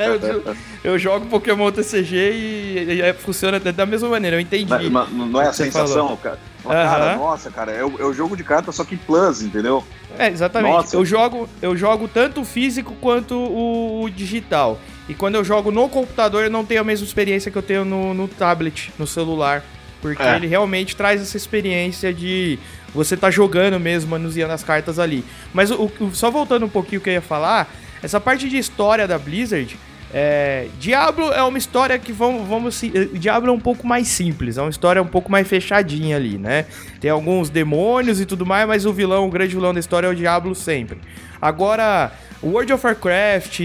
[0.00, 0.56] eu,
[0.92, 4.66] eu jogo Pokémon TCG e, e- e funciona da mesma maneira, eu entendi.
[4.70, 6.16] Mas- mas não é a sensação, falou.
[6.16, 6.38] cara?
[6.62, 9.84] Fala, Cara, nossa, cara, é o, é o jogo de carta só que plus, entendeu?
[10.18, 10.72] É, exatamente.
[10.72, 10.96] Nossa.
[10.96, 14.78] Eu jogo, eu jogo tanto o físico quanto o, o digital.
[15.08, 17.84] E quando eu jogo no computador, eu não tenho a mesma experiência que eu tenho
[17.84, 19.62] no, no tablet, no celular.
[20.00, 20.36] Porque É.
[20.36, 22.58] ele realmente traz essa experiência de
[22.94, 25.24] você tá jogando mesmo, manuseando as cartas ali.
[25.52, 27.72] Mas o, o- só voltando um pouquinho que eu ia falar,
[28.02, 29.76] essa parte de história da Blizzard,
[30.14, 34.56] é, Diablo é uma história que vamos, vamos eh, Diablo é um pouco mais simples,
[34.56, 36.64] é uma história um pouco mais fechadinha ali, né?
[36.98, 40.10] Tem alguns demônios e tudo mais, mas o vilão, o grande vilão da história é
[40.10, 40.98] o Diablo sempre.
[41.42, 42.10] Agora,
[42.42, 43.60] World of Warcraft,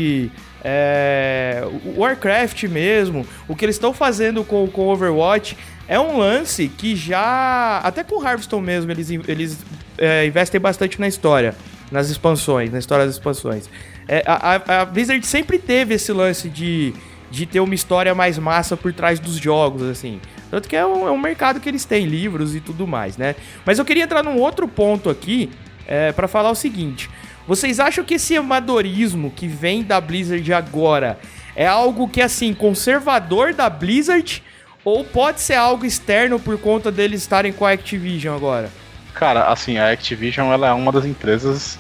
[0.63, 1.63] é,
[1.95, 5.57] Warcraft mesmo, o que eles estão fazendo com com Overwatch
[5.87, 7.79] é um lance que já.
[7.83, 9.57] Até com Hearthstone mesmo, eles, eles
[9.97, 11.55] é, investem bastante na história,
[11.91, 13.69] nas expansões, na história das expansões.
[14.07, 16.93] É, a, a- a Blizzard sempre teve esse lance de,
[17.31, 20.19] de ter uma história mais massa por trás dos jogos, assim.
[20.51, 23.35] Tanto que é um, é um mercado que eles têm, livros e tudo mais, né?
[23.65, 25.49] Mas eu queria entrar num outro ponto aqui
[25.87, 27.09] é, para falar o seguinte.
[27.47, 31.19] Vocês acham que esse amadorismo que vem da Blizzard agora
[31.55, 34.41] é algo que, assim, conservador da Blizzard?
[34.85, 38.69] Ou pode ser algo externo por conta deles estarem com a Activision agora?
[39.13, 41.77] Cara, assim, a Activision ela é uma das empresas.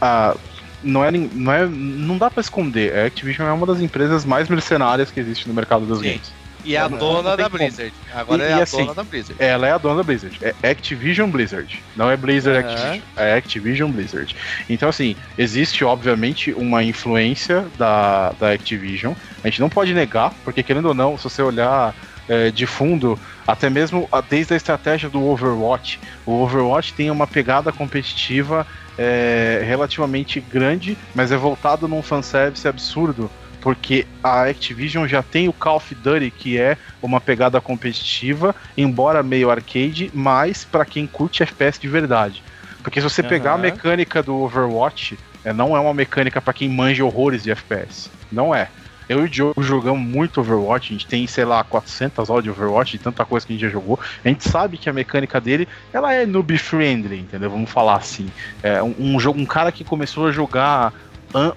[0.00, 0.34] ah,
[0.82, 1.66] não, é, não é.
[1.66, 2.96] Não dá pra esconder.
[2.96, 6.04] A Activision é uma das empresas mais mercenárias que existe no mercado dos Sim.
[6.04, 6.38] games.
[6.64, 7.58] E a Não, dona não da como.
[7.58, 7.92] Blizzard.
[8.14, 9.36] Agora E- é e a assim, dona da Blizzard.
[9.42, 10.38] Ela é a dona da Blizzard.
[10.62, 11.82] É Activision Blizzard.
[11.96, 12.68] Não é Blizzard Aham.
[12.68, 13.00] Activision.
[13.16, 14.36] É Activision Blizzard.
[14.68, 19.14] Então, assim, existe, obviamente, uma influência da, da Activision.
[19.42, 21.94] A gente não pode negar, porque querendo ou não, se você olhar
[22.28, 27.26] é, de fundo, até mesmo a- desde a estratégia do Overwatch, o Overwatch tem uma
[27.26, 28.66] pegada competitiva
[29.00, 33.30] é, relativamente grande, mas é voltado num fanservice absurdo.
[33.60, 39.22] Porque a Activision já tem o Call of Duty, que é uma pegada competitiva, embora
[39.22, 42.42] meio arcade, mas pra quem curte FPS de verdade.
[42.82, 46.68] Porque se você pegar a mecânica do Overwatch, é, não é uma mecânica pra quem
[46.68, 48.10] manja horrores de FPS.
[48.30, 48.68] Não é.
[49.08, 52.50] Eu e o Diogo jogamos muito Overwatch, a gente tem, sei lá, 400 horas de
[52.50, 53.98] Overwatch, de tanta coisa que a gente já jogou.
[54.24, 57.50] A gente sabe que a mecânica dele, ela é noob friendly, entendeu?
[57.50, 58.30] Vamos falar assim.
[58.62, 60.92] É um, um jogo, um cara que começou a jogar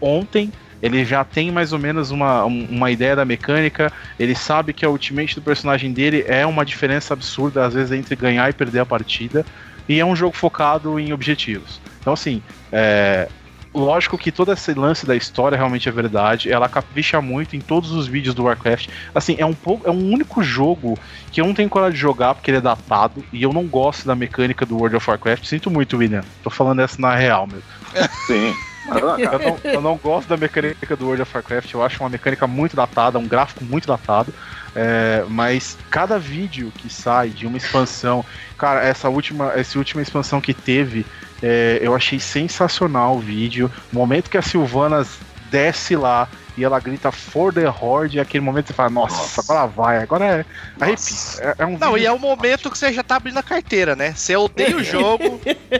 [0.01, 4.73] ontem, ele já tem mais ou menos uma, um- uma ideia da mecânica, ele sabe
[4.73, 8.53] que a ultimate do personagem dele é uma diferença absurda, às vezes, entre ganhar e
[8.53, 9.45] perder a partida,
[9.87, 11.79] e é um jogo focado em objetivos.
[11.99, 13.27] Então, assim, é,
[13.73, 17.91] lógico que todo esse lance da história realmente é verdade, ela capricha muito em todos
[17.91, 18.89] os vídeos do Warcraft.
[19.13, 20.97] Assim, é um pouco, é um único jogo
[21.31, 24.05] que eu não tenho coragem de jogar porque ele é datado e eu não gosto
[24.05, 25.45] da mecânica do World of Warcraft.
[25.45, 26.23] Sinto muito, William.
[26.43, 27.61] Tô falando essa na real, meu.
[28.27, 28.53] Sim.
[28.99, 32.45] Eu não, eu não gosto da mecânica do World of Warcraft, eu acho uma mecânica
[32.47, 34.33] muito datada, um gráfico muito datado.
[34.75, 38.23] é, mas cada vídeo que sai de uma expansão,
[38.57, 41.05] cara, essa última, essa última expansão que teve,
[41.41, 43.71] é, eu achei sensacional o vídeo.
[43.91, 45.19] No momento que a Sylvanas
[45.51, 49.41] desce lá e ela grita For the Horde, e aquele momento você fala, nossa, nossa.
[49.41, 50.45] agora vai, agora é.
[50.79, 51.15] Arrepia.
[51.39, 53.95] É, é um Não, e é o momento que você já tá abrindo a carteira,
[53.95, 54.13] né?
[54.13, 55.39] Você odeia o jogo,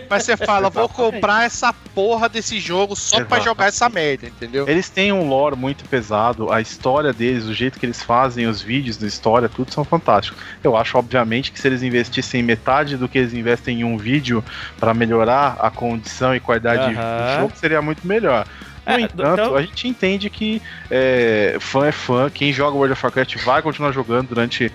[0.10, 3.30] mas você fala, vou comprar essa porra desse jogo só Exatamente.
[3.30, 4.68] pra jogar essa merda, entendeu?
[4.68, 8.62] Eles têm um lore muito pesado, a história deles, o jeito que eles fazem os
[8.62, 10.42] vídeos da história, tudo são fantásticos.
[10.64, 14.44] Eu acho, obviamente, que se eles investissem metade do que eles investem em um vídeo
[14.80, 16.94] para melhorar a condição e qualidade uhum.
[16.94, 18.48] do jogo, seria muito melhor.
[18.86, 19.56] No é, entanto, então...
[19.56, 23.92] a gente entende que é, fã é fã, quem joga World of Warcraft vai continuar
[23.92, 24.72] jogando durante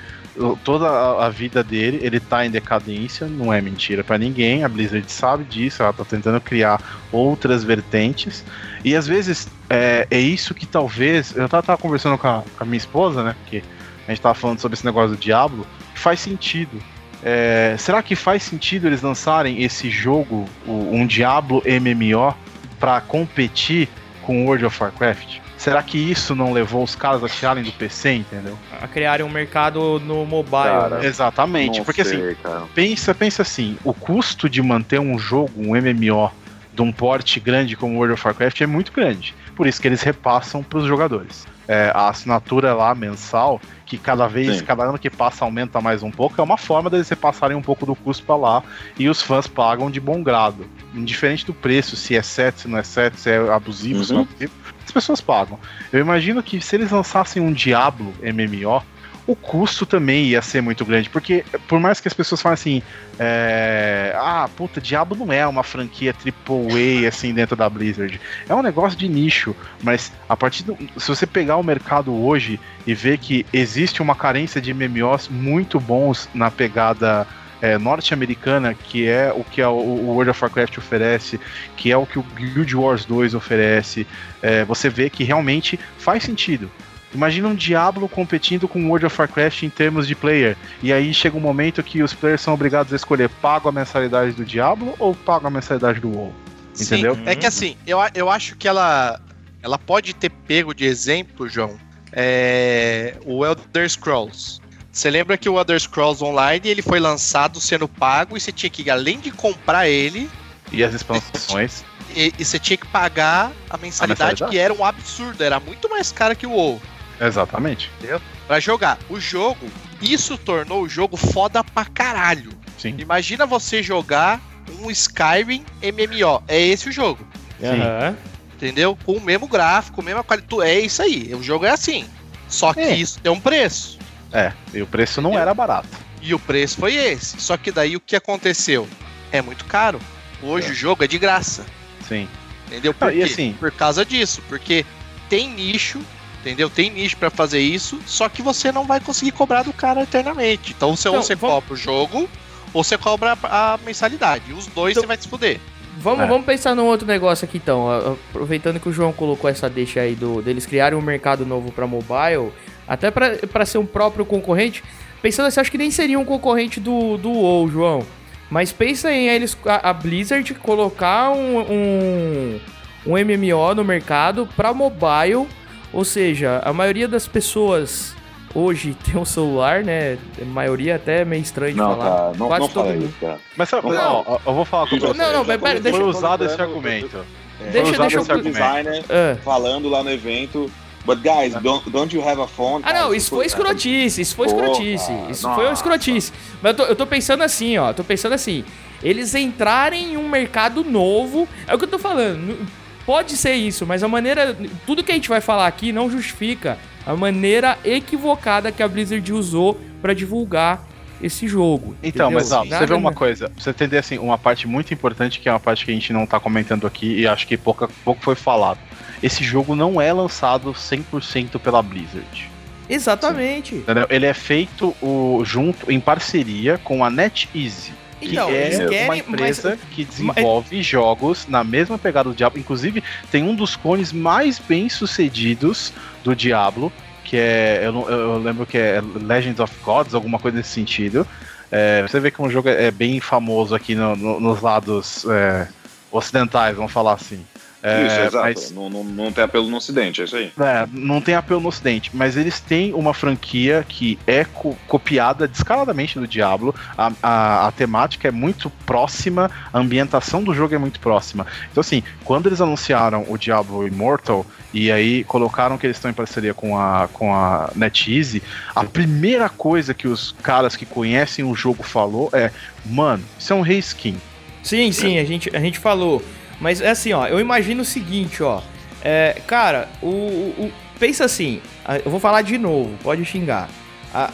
[0.62, 4.68] toda a, a vida dele, ele tá em decadência, não é mentira para ninguém, a
[4.68, 8.44] Blizzard sabe disso, ela tá tentando criar outras vertentes,
[8.84, 12.64] e às vezes é, é isso que talvez, eu tava, tava conversando com a, com
[12.64, 13.62] a minha esposa, né, porque
[14.06, 16.82] a gente tava falando sobre esse negócio do Diablo, faz sentido,
[17.22, 22.34] é, será que faz sentido eles lançarem esse jogo, um Diablo MMO,
[22.78, 23.88] para competir
[24.22, 25.38] com World of Warcraft?
[25.56, 28.58] Será que isso não levou os caras a tirarem do PC, entendeu?
[28.80, 30.64] A criarem um mercado no mobile.
[30.64, 31.06] Cara, né?
[31.06, 35.74] Exatamente, porque assim, sei, assim, pensa, pensa assim, o custo de manter um jogo, um
[35.74, 36.30] MMO,
[36.74, 39.34] de um porte grande como World of Warcraft é muito grande.
[39.54, 41.46] Por isso que eles repassam para os jogadores.
[41.68, 44.64] É, a assinatura lá mensal, que cada vez, Sim.
[44.64, 47.84] cada ano que passa aumenta mais um pouco, é uma forma deles repassarem um pouco
[47.84, 48.62] do custo para lá
[48.98, 50.66] e os fãs pagam de bom grado.
[50.94, 54.04] Indiferente do preço, se é certo, se não é certo, se é abusivo, uhum.
[54.04, 54.28] se não é uhum.
[54.30, 54.52] abusivo,
[54.84, 55.58] as pessoas pagam.
[55.92, 58.82] Eu imagino que se eles lançassem um Diablo MMO,
[59.26, 62.82] o custo também ia ser muito grande, porque por mais que as pessoas falem assim,
[63.18, 68.62] é, ah, puta, Diablo não é uma franquia AAA assim dentro da Blizzard, é um
[68.62, 73.18] negócio de nicho, mas a partir do, se você pegar o mercado hoje e ver
[73.18, 77.26] que existe uma carência de MMOs muito bons na pegada
[77.60, 81.40] é, norte-americana, que é o que a, o World of Warcraft oferece,
[81.76, 84.06] que é o que o Guild Wars 2 oferece,
[84.42, 86.70] é, você vê que realmente faz sentido.
[87.14, 90.56] Imagina um Diablo competindo com World of Warcraft em termos de player.
[90.82, 94.32] E aí chega um momento que os players são obrigados a escolher: pago a mensalidade
[94.32, 96.34] do Diablo ou pago a mensalidade do WoW?
[96.78, 97.14] Entendeu?
[97.14, 99.20] Sim, é que assim, eu, eu acho que ela,
[99.62, 101.78] ela pode ter pego de exemplo, João,
[102.12, 104.60] é, o Elder Scrolls.
[104.92, 108.70] Você lembra que o Elder Scrolls Online ele foi lançado sendo pago e você tinha
[108.70, 110.30] que, além de comprar ele.
[110.72, 111.84] E as expansões.
[112.14, 115.60] E, e você tinha que pagar a mensalidade, a mensalidade, que era um absurdo, era
[115.60, 116.80] muito mais cara que o WoW.
[117.20, 117.90] Exatamente.
[117.98, 118.20] Entendeu?
[118.46, 118.98] Pra jogar.
[119.08, 119.66] O jogo,
[120.00, 122.50] isso tornou o jogo foda pra caralho.
[122.78, 122.94] Sim.
[122.98, 124.40] Imagina você jogar
[124.80, 126.42] um Skyrim MMO.
[126.46, 127.26] É esse o jogo.
[127.60, 128.16] Sim.
[128.54, 128.96] Entendeu?
[129.04, 130.62] Com o mesmo gráfico, mesma qualidade.
[130.62, 131.34] É isso aí.
[131.34, 132.06] O jogo é assim.
[132.48, 132.94] Só que é.
[132.94, 133.98] isso tem um preço.
[134.32, 135.88] É, e o preço não era barato.
[136.20, 137.40] E o preço foi esse.
[137.40, 138.88] Só que daí o que aconteceu?
[139.32, 140.00] É muito caro.
[140.42, 140.70] Hoje é.
[140.70, 141.64] o jogo é de graça.
[142.06, 142.28] Sim.
[142.66, 142.92] Entendeu?
[142.92, 144.42] Por, ah, assim, Por causa disso.
[144.48, 144.84] Porque
[145.28, 146.00] tem nicho
[146.46, 146.70] entendeu?
[146.70, 150.72] Tem nicho para fazer isso, só que você não vai conseguir cobrar do cara eternamente.
[150.76, 151.54] Então você, então, ou você vamos...
[151.54, 152.28] cobra o jogo,
[152.72, 154.52] ou você cobra a mensalidade.
[154.52, 155.60] Os dois então, você vai se fuder.
[155.98, 156.26] Vamos, é.
[156.26, 157.88] vamos pensar num outro negócio aqui então.
[158.30, 161.86] Aproveitando que o João colocou essa deixa aí do, deles criarem um mercado novo para
[161.86, 162.52] mobile,
[162.86, 164.84] até para ser um próprio concorrente.
[165.20, 168.06] Pensando assim, acho que nem seria um concorrente do, do WoW, João.
[168.48, 172.60] Mas pensa em eles, a, a Blizzard colocar um, um,
[173.06, 175.48] um MMO no mercado para mobile
[175.92, 178.14] ou seja, a maioria das pessoas
[178.54, 180.18] hoje tem um celular, né?
[180.40, 182.10] A maioria até é meio estranho de não, falar.
[182.10, 183.04] Cara, não, Quase não todo mundo.
[183.04, 183.40] Isso, cara.
[183.56, 185.18] Mas sabe, não, não, eu vou falar com você.
[185.18, 187.24] Não, não, mas pera, deixa Foi usado esse argumento.
[187.60, 188.42] É, deixa, deixa eu...
[188.42, 189.34] designer é.
[189.36, 190.70] falando lá no evento
[191.06, 192.82] But guys, don't, don't you have a phone?
[192.84, 195.12] Ah, não, isso foi escrotice, isso foi escrotice.
[195.30, 196.32] Isso foi escrotice.
[196.60, 198.64] Mas eu tô, eu tô pensando assim, ó, tô pensando assim.
[199.00, 202.58] Eles entrarem em um mercado novo, é o que eu tô falando.
[203.06, 204.54] Pode ser isso, mas a maneira.
[204.84, 209.32] Tudo que a gente vai falar aqui não justifica a maneira equivocada que a Blizzard
[209.32, 210.84] usou para divulgar
[211.22, 211.96] esse jogo.
[212.02, 212.30] Então, entendeu?
[212.32, 215.52] mas ó, você vê uma coisa, você entender assim, uma parte muito importante que é
[215.52, 218.34] uma parte que a gente não tá comentando aqui e acho que pouca, pouco foi
[218.34, 218.78] falado.
[219.22, 222.50] Esse jogo não é lançado 100% pela Blizzard.
[222.88, 223.84] Exatamente.
[224.10, 229.16] Ele é feito o, junto em parceria com a NetEase que então, é querem, uma
[229.16, 230.86] empresa mas, que desenvolve mas...
[230.86, 232.58] jogos na mesma pegada do Diablo.
[232.58, 235.92] Inclusive, tem um dos clones mais bem sucedidos
[236.24, 236.92] do Diablo,
[237.24, 237.82] que é.
[237.84, 241.26] Eu, eu lembro que é Legends of Gods, alguma coisa nesse sentido.
[241.70, 245.68] É, você vê que um jogo é bem famoso aqui no, no, nos lados é,
[246.10, 247.44] ocidentais, vamos falar assim.
[247.82, 248.36] É, isso, exato.
[248.44, 250.50] mas- Não, não, não tem apelo no ocidente, é isso aí.
[250.58, 255.46] É, não tem apelo no ocidente, mas eles têm uma franquia que é co- copiada
[255.46, 256.74] descaradamente do Diablo.
[256.96, 261.46] A, a, a temática é muito próxima, a ambientação do jogo é muito próxima.
[261.70, 266.14] Então, assim, quando eles anunciaram o Diablo Immortal e aí colocaram que eles estão em
[266.14, 268.42] parceria com a, com a NetEase,
[268.74, 272.50] a primeira coisa que os caras que conhecem o jogo falou é:
[272.84, 274.16] mano, isso é um reskin.
[274.62, 276.20] Sim, sim, a gente, a gente falou.
[276.60, 278.60] Mas é assim, ó, eu imagino o seguinte, ó.
[279.02, 281.60] É, cara, o, o- Pensa assim,
[282.04, 283.68] eu vou falar de novo, pode xingar.
[284.14, 284.30] A,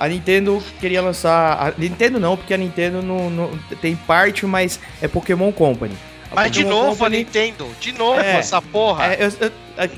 [0.00, 1.52] a, a Nintendo queria lançar.
[1.68, 3.50] A Nintendo não, porque a Nintendo não, não-
[3.82, 5.94] tem parte, mas é Pokémon Company.
[6.30, 9.04] A Mas de Pokémon novo Company- a Nintendo, de novo É, essa porra.
[9.12, 9.18] É,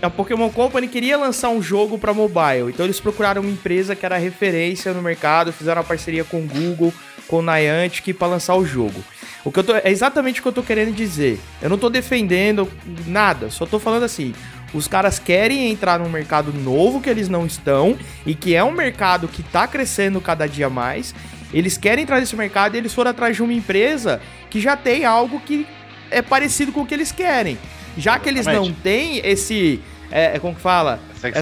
[0.03, 3.95] a, a Pokémon Company queria lançar um jogo pra mobile, então eles procuraram uma empresa
[3.97, 6.93] que era referência no mercado, fizeram uma parceria com o Google,
[7.31, 9.05] com o Niantic para lançar o jogo.
[9.45, 11.39] O que eu tô, é exatamente o que eu tô querendo dizer.
[11.62, 12.68] Eu não tô defendendo
[13.07, 14.35] nada, só tô falando assim.
[14.74, 18.72] Os caras querem entrar num mercado novo que eles não estão e que é um
[18.72, 21.14] mercado que tá crescendo cada dia mais.
[21.53, 24.20] Eles querem entrar nesse mercado e eles foram atrás de uma empresa
[24.51, 25.66] que já tem algo que
[26.11, 27.57] é parecido com o que eles querem.
[27.97, 29.81] Já que eles não têm esse.
[30.11, 30.99] É, é como que fala?
[31.17, 31.39] Essa Essa.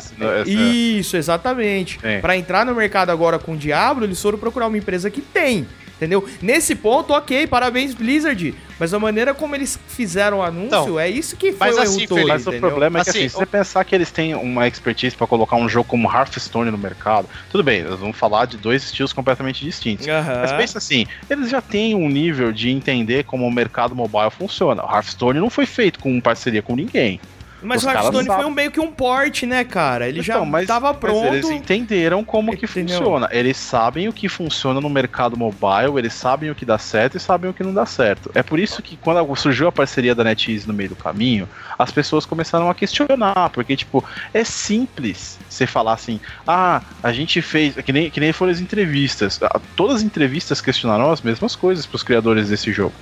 [0.00, 1.98] expertise, né, essa- Isso, exatamente.
[2.20, 5.66] Pra entrar no mercado agora com o Diablo, eles foram procurar uma empresa que tem.
[5.96, 6.26] Entendeu?
[6.40, 8.54] Nesse ponto, ok, parabéns, Blizzard.
[8.78, 11.80] Mas a maneira como eles fizeram o anúncio Então, é isso que foi mas o
[11.82, 12.70] assim, todo, Mas o entendeu?
[12.70, 15.56] problema é que Assim, assim, se você pensar que eles têm uma expertise pra colocar
[15.56, 19.62] um jogo como Hearthstone no mercado, tudo bem, nós vamos falar de dois estilos completamente
[19.62, 20.08] distintos.
[20.08, 20.38] Aham.
[20.40, 24.82] Mas pensa assim, eles já têm um nível de entender como o mercado mobile funciona.
[24.82, 27.20] O Hearthstone não foi feito com parceria com ninguém.
[27.62, 30.08] Mas os o Hearthstone foi um, meio que um port, né, cara?
[30.08, 31.26] Ele já Então, mas- tava Mas pronto.
[31.26, 32.98] eles entenderam como que Entendeu?
[32.98, 33.28] funciona.
[33.30, 37.20] Eles sabem o que funciona no mercado mobile, eles sabem o que dá certo e
[37.20, 38.30] sabem o que não dá certo.
[38.34, 41.48] É por isso que quando surgiu a parceria da NetEase no meio do caminho,
[41.78, 44.04] as pessoas começaram a questionar, porque tipo,
[44.34, 48.60] é simples você falar assim: "Ah, a gente fez, que nem que nem foram as
[48.60, 49.38] entrevistas.
[49.42, 52.92] Ah, Todas as entrevistas questionaram as mesmas coisas para os criadores desse jogo.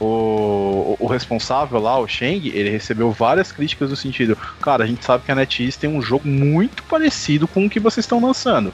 [0.00, 5.04] O, o responsável lá, o Sheng, ele recebeu várias críticas no sentido, cara, a gente
[5.04, 8.72] sabe que a NetEase tem um jogo muito parecido com o que vocês estão lançando.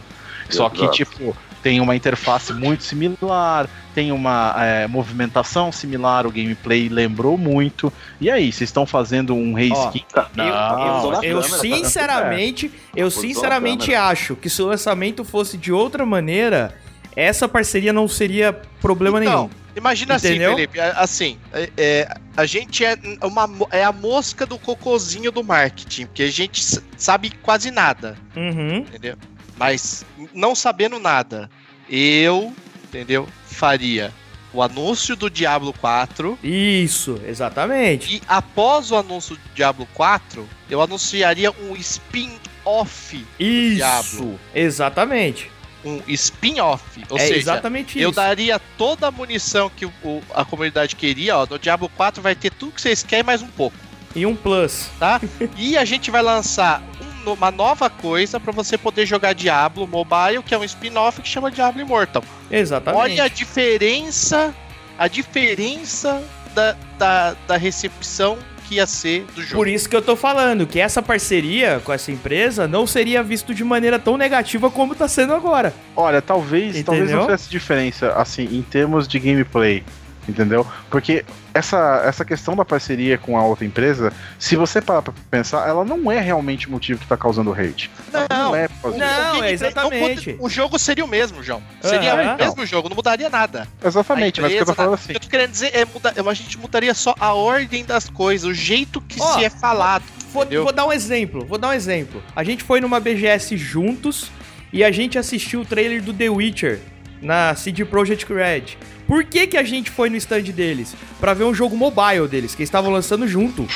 [0.49, 0.93] Só que, Exato.
[0.97, 7.93] tipo, tem uma interface muito similar, tem uma é, movimentação similar, o gameplay lembrou muito.
[8.21, 10.05] E aí, vocês estão fazendo um reskin?
[10.15, 15.73] Eu, eu- Não, eu câmera, sinceramente, eu sinceramente acho que se o lançamento fosse de
[15.73, 16.75] outra maneira,
[17.17, 19.66] essa parceria não seria problema Então, nenhum.
[19.77, 20.49] Imagina Entendeu?
[20.53, 25.31] assim, Felipe, a- assim, é- é, a gente é uma é a mosca do cocôzinho
[25.31, 26.65] do marketing, porque a gente
[26.97, 28.79] sabe quase nada, Uhum.
[28.79, 29.17] entendeu?
[29.59, 30.05] Mas
[30.35, 31.51] não sabendo nada,
[31.91, 32.55] eu,
[32.85, 33.29] entendeu?
[33.45, 34.13] Faria
[34.53, 38.17] o anúncio do Diablo 4 Isso, exatamente.
[38.17, 44.41] e após o anúncio do Diablo 4, eu anunciaria um spin-off, Isso, Diablo.
[44.55, 45.51] exatamente.
[45.87, 48.17] Um spin-off, ou é seja, exatamente Eu isso.
[48.17, 51.47] daria toda a munição que o- a comunidade queria, ó.
[51.49, 53.77] No Diablo 4 vai ter tudo que vocês querem mais um pouco,
[54.15, 54.89] E um plus.
[54.99, 55.21] tá?
[55.57, 60.45] e a gente vai lançar um uma nova coisa pra você poder jogar Diablo Mobile,
[60.45, 62.23] que é um spin-off que chama Diablo Immortal.
[62.49, 63.03] Exatamente.
[63.03, 64.55] Olha a diferença,
[64.97, 66.23] a diferença
[66.55, 69.55] da, da, da recepção que ia ser do jogo.
[69.55, 73.55] Por isso que eu tô falando que essa parceria com essa empresa não seria visto
[73.55, 75.73] de maneira tão negativa como tá sendo agora.
[75.95, 79.85] Olha, talvez, talvez não tivesse diferença, assim, em termos de gameplay.
[80.29, 80.67] Entendeu?
[80.91, 81.25] Porque
[81.55, 85.85] essa, essa questão da parceria com a outra empresa, se você parar pra pensar, ela
[85.85, 87.91] não é realmente o motivo que tá causando hate.
[88.13, 90.31] Ela Não, é não, é exatamente.
[90.33, 91.63] muda- o jogo seria o mesmo, João.
[91.81, 92.35] Seria Aham.
[92.35, 93.69] o mesmo jogo, não mudaria nada.
[93.85, 95.07] Exatamente, A mas o que eu tô empresa, falando O assim.
[95.13, 96.13] que eu tô querendo dizer é mudar.
[96.17, 100.03] A gente mudaria só a ordem das coisas, o jeito que Ó, se é falado.
[100.33, 102.21] Vou, vou dar um exemplo, vou dar um exemplo.
[102.35, 104.31] A gente foi numa BGS juntos
[104.73, 106.81] e a gente assistiu o trailer do The Witcher
[107.23, 108.77] na CD Projekt Red.
[109.07, 110.95] Por que, que a gente foi no stand deles?
[111.21, 113.67] Pra ver um jogo mobile deles, que eles estavam lançando junto.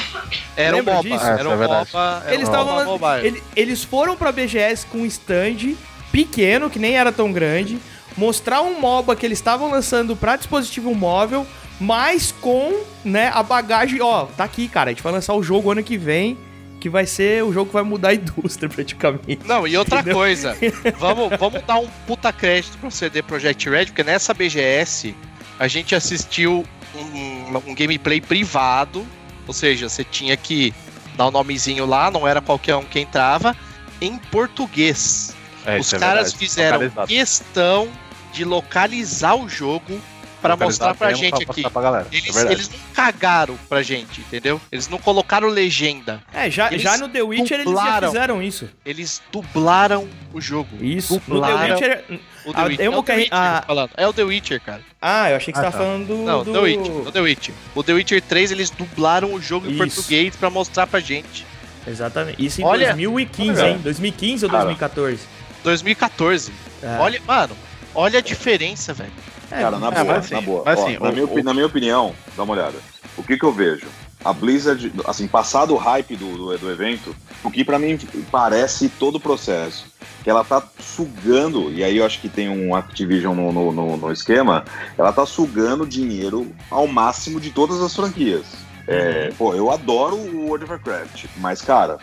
[0.57, 1.09] Era um Lembra MOBA.
[1.09, 1.24] disso?
[1.24, 1.91] É, Era um é verdade.
[1.93, 2.22] MOBA.
[2.24, 3.26] Era Eles um estavam MOBA mobile.
[3.26, 5.74] ele- eles foram pra BGS com um stand
[6.11, 7.78] pequeno, que nem era tão grande,
[8.16, 11.47] mostrar um MOBA que eles estavam lançando pra dispositivo móvel,
[11.80, 15.70] mas com, né, a bagagem, ó, tá aqui, cara, a gente vai lançar o jogo
[15.70, 16.36] ano que vem,
[16.81, 19.41] que vai ser o jogo que vai mudar a indústria praticamente.
[19.47, 20.16] Não, e outra Entendeu?
[20.16, 20.57] coisa,
[20.99, 25.14] vamos, vamos dar um puta crédito pro CD Projekt Red, porque nessa BGS
[25.59, 26.64] a gente assistiu
[26.95, 29.07] um, um gameplay privado,
[29.47, 30.72] ou seja, você tinha que
[31.16, 33.55] dar o nomezinho lá, não era qualquer um que entrava,
[34.01, 35.37] em português.
[35.66, 36.39] É, Os é caras verdade.
[36.39, 37.07] fizeram Localizado.
[37.09, 37.89] questão
[38.33, 40.01] de localizar o jogo
[40.41, 41.70] Pra Localizar mostrar pra gente pra aqui.
[41.70, 42.07] Pra galera.
[42.11, 42.55] é Eles, verdade.
[42.55, 44.61] eles não cagaram pra gente, entendeu?
[44.72, 46.22] Eles não colocaram legenda.
[46.32, 48.09] É, já, Eles já no The Witcher eles já dublaram.
[48.09, 48.68] fizeram isso.
[48.84, 50.68] Eles dublaram o jogo.
[50.82, 51.14] Isso.
[51.14, 51.74] No The Dublaram.
[51.74, 52.05] Witcher.
[52.47, 52.86] O The A Witcher.
[52.86, 53.91] é o The Witcher, a- que eu tô falando.
[53.97, 54.80] É o The Witcher, cara.
[55.03, 55.91] Ah, eu achei que você Ah, tava tá.
[55.91, 56.16] falando do.
[56.24, 56.53] Não, do...
[56.53, 56.93] The Witcher.
[57.09, 57.55] O The Witcher.
[57.74, 59.78] O The Witcher 3, eles dublaram o jogo em Isso.
[59.78, 61.47] português pra mostrar pra gente.
[61.86, 62.45] Exatamente.
[62.45, 63.70] Isso em Olha- 2015, Olha.
[63.70, 63.78] hein?
[63.82, 64.64] 2015 ou Cara.
[64.64, 65.20] 2014?
[65.62, 66.53] 2014.
[66.82, 66.97] É.
[66.99, 67.57] Olha, mano,
[67.95, 69.12] olha a diferença, velho.
[69.51, 70.63] É, Cara, na É, boa, assim, na boa.
[70.67, 72.79] Ó, na, minha, o- na minha opinião, dá uma olhada.
[73.17, 73.87] O que que eu vejo?
[74.25, 77.99] A Blizzard, assim, passado o hype do, do, do evento, o que pra mim
[78.31, 79.87] parece todo o processo,
[80.23, 83.97] que ela tá sugando, e aí eu acho que tem um Activision no, no, no-
[83.97, 84.65] no esquema,
[84.99, 88.45] ela tá sugando dinheiro ao máximo de todas as franquias.
[88.87, 91.99] É, pô, eu adoro o World of Warcraft, mas, cara,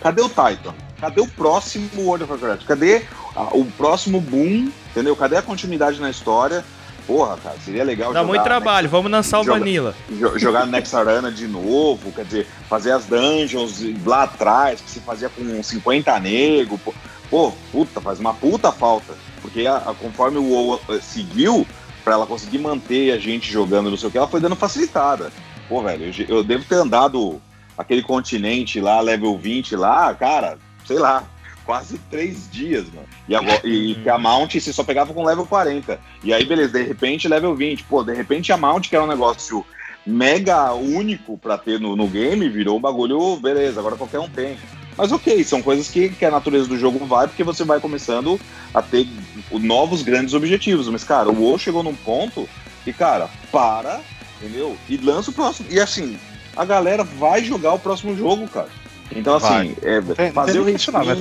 [0.00, 0.74] cadê o Titan?
[1.00, 2.64] Cadê o próximo World of Warcraft?
[2.66, 3.02] Cadê
[3.36, 4.70] a- o próximo boom?
[4.90, 5.14] Entendeu?
[5.16, 6.64] Cadê a continuidade na história?
[7.06, 9.94] Porra, cara, seria legal Dá jogar muito trabalho, vamos lançar o Joga- Vanilla.
[10.10, 15.00] jo- jogar Next Arena de novo, quer dizer, fazer as dungeons lá atrás, que se
[15.00, 16.78] fazia com 50 nego.
[16.78, 16.94] Pô,
[17.28, 19.14] pô, puta, faz uma puta falta.
[19.40, 21.66] Porque a- a- conforme o WoW eh, seguiu,
[22.04, 25.32] pra ela conseguir manter a gente jogando não sei o que, ela foi dando facilitada.
[25.68, 27.40] Pô, velho, eu, eu devo ter andado
[27.76, 31.24] aquele continente lá, level 20 lá, cara, sei lá,
[31.64, 33.06] quase três dias, mano.
[33.28, 35.98] E, agora, e que a Mount você só pegava com level 40.
[36.22, 37.84] E aí, beleza, de repente level 20.
[37.84, 39.64] Pô, de repente a Mount, que era um negócio
[40.06, 44.56] mega único pra ter no, no game, virou um bagulho, beleza, agora qualquer um tem.
[44.96, 48.38] Mas ok, são coisas que, que a natureza do jogo vai, porque você vai começando
[48.74, 49.06] a ter
[49.50, 50.88] novos grandes objetivos.
[50.88, 52.48] Mas, cara, o WoW chegou num ponto
[52.84, 54.00] que, cara, para,
[54.40, 54.76] entendeu?
[54.88, 55.68] E lança o próximo.
[55.70, 56.18] E assim,
[56.54, 58.68] a galera vai jogar o próximo jogo, cara.
[59.14, 60.00] Então, assim, é,
[60.32, 61.18] fazer o reskin, mas-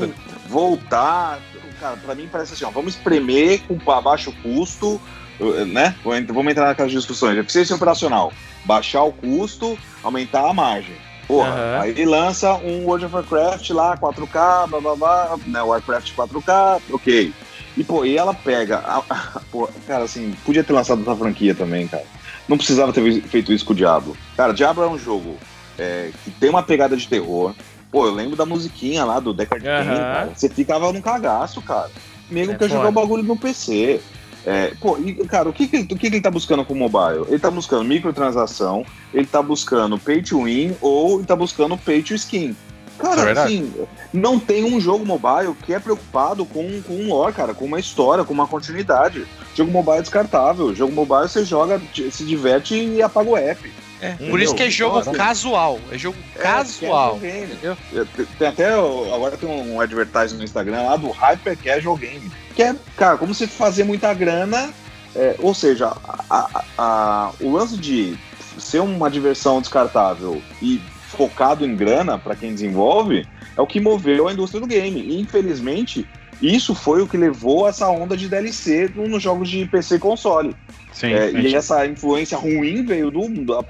[0.51, 1.39] voltar.
[1.79, 5.01] Cara, pra mim parece assim, ó, vamos espremer com ba- baixo custo,
[5.39, 5.95] eh, né?
[6.03, 7.37] Vamos ent- Vamos entrar naquelas discussões.
[7.37, 8.31] Eficiência operacional,
[8.65, 10.95] baixar o custo, aumentar a margem.
[11.27, 11.81] Porra, Aham.
[11.81, 15.61] aí lança um World of Warcraft lá, 4K, blá blá blá, né?
[15.63, 17.33] Warcraft 4K, ok.
[17.77, 18.79] E, pô, e ela pega.
[18.79, 22.03] a- a- pô, cara, assim, podia ter lançado outra franquia também, cara.
[22.49, 24.15] Não precisava ter feito isso com o Diablo.
[24.35, 25.37] Cara, Diablo é um jogo
[25.79, 27.55] é, que tem uma pegada de terror.
[27.91, 29.45] Pô, eu lembro da musiquinha lá do Aham.
[29.45, 29.65] Kane,
[29.99, 30.31] cara.
[30.33, 31.91] Você ficava num cagaço, cara.
[32.29, 32.89] Mesmo É quer jogar foda.
[32.89, 33.99] o bagulho no PC.
[34.45, 36.77] É, pô, e, cara, o que, que, o que, que ele tá buscando com o
[36.77, 37.25] mobile?
[37.27, 38.83] Ele tá buscando microtransação,
[39.13, 42.55] ele tá buscando pay to win ou ele tá buscando pay to skin.
[42.97, 43.53] É Cara, verdade.
[43.53, 43.73] assim,
[44.13, 47.79] não tem um jogo mobile que é preocupado com, com um lore, cara, com uma
[47.79, 49.25] história, com uma continuidade.
[49.55, 50.73] Jogo mobile é descartável.
[50.73, 51.81] Jogo mobile você joga,
[52.11, 53.71] se diverte e apaga o app.
[54.01, 55.11] É, por isso que é jogo Nossa.
[55.11, 55.79] casual.
[55.91, 57.17] É jogo É, casual.
[57.17, 57.77] Entendeu?
[57.93, 58.03] É,
[58.39, 62.31] Tem- até, agora tem um advertising no Instagram lá do Hyper Casual Game.
[62.55, 64.73] Que é, cara, como você fazer muita grana.
[65.13, 68.17] é, ou seja, a- a- a- o lance de
[68.57, 73.27] ser uma diversão descartável e focado em grana para quem desenvolve
[73.57, 75.01] é o que moveu a indústria do game.
[75.01, 76.07] E, infelizmente,
[76.41, 79.99] isso foi o que levou essa onda de DLC no- nos jogos de PC e
[79.99, 80.55] console.
[80.91, 83.61] Sim, É, a e essa influência ruim veio do, da-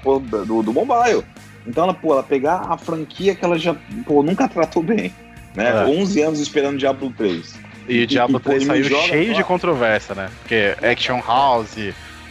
[0.44, 1.22] do, do mobile.
[1.66, 5.12] Então ela, pô, ela pegar a franquia que ela já pô, nunca tratou bem.
[5.54, 5.68] Né?
[5.68, 5.84] É.
[5.84, 7.54] 11 anos esperando Diablo 3.
[7.88, 9.36] E o Diablo e pra ele 3 saiu joga cheio só.
[9.38, 10.30] de controvérsia, né?
[10.40, 11.76] Porque Action House,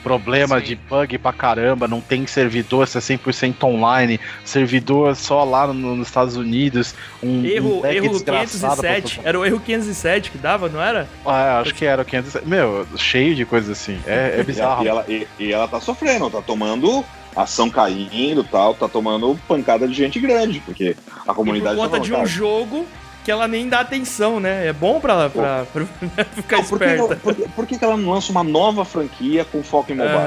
[0.04, 0.66] problema Sim.
[0.66, 5.95] de bug pra caramba, não tem servidor, se é 100% online, servidor só lá no-
[5.95, 9.22] nos Estados Unidos, um, Erro, um erro desgraçado pra 507.
[9.24, 11.08] Era o erro 507 que dava, não era?
[11.26, 12.41] Ah, acho que era o 500.
[12.45, 13.99] Meu, cheio de coisas assim.
[14.06, 14.84] É, é bizarro.
[14.84, 17.04] e ela, e, e ela tá sofrendo, tá tomando
[17.36, 21.97] ação caindo tal, tá tomando pancada de gente grande, porque a E por comunidade conta
[21.97, 22.86] tá de um jogo
[23.24, 24.68] que ela nem dá atenção, né?
[24.68, 25.86] É bom pra, pra, pra
[26.36, 27.16] ficar não, por, que, esperta.
[27.18, 30.18] por, que- por que que ela não lança uma nova franquia com foco em mobile?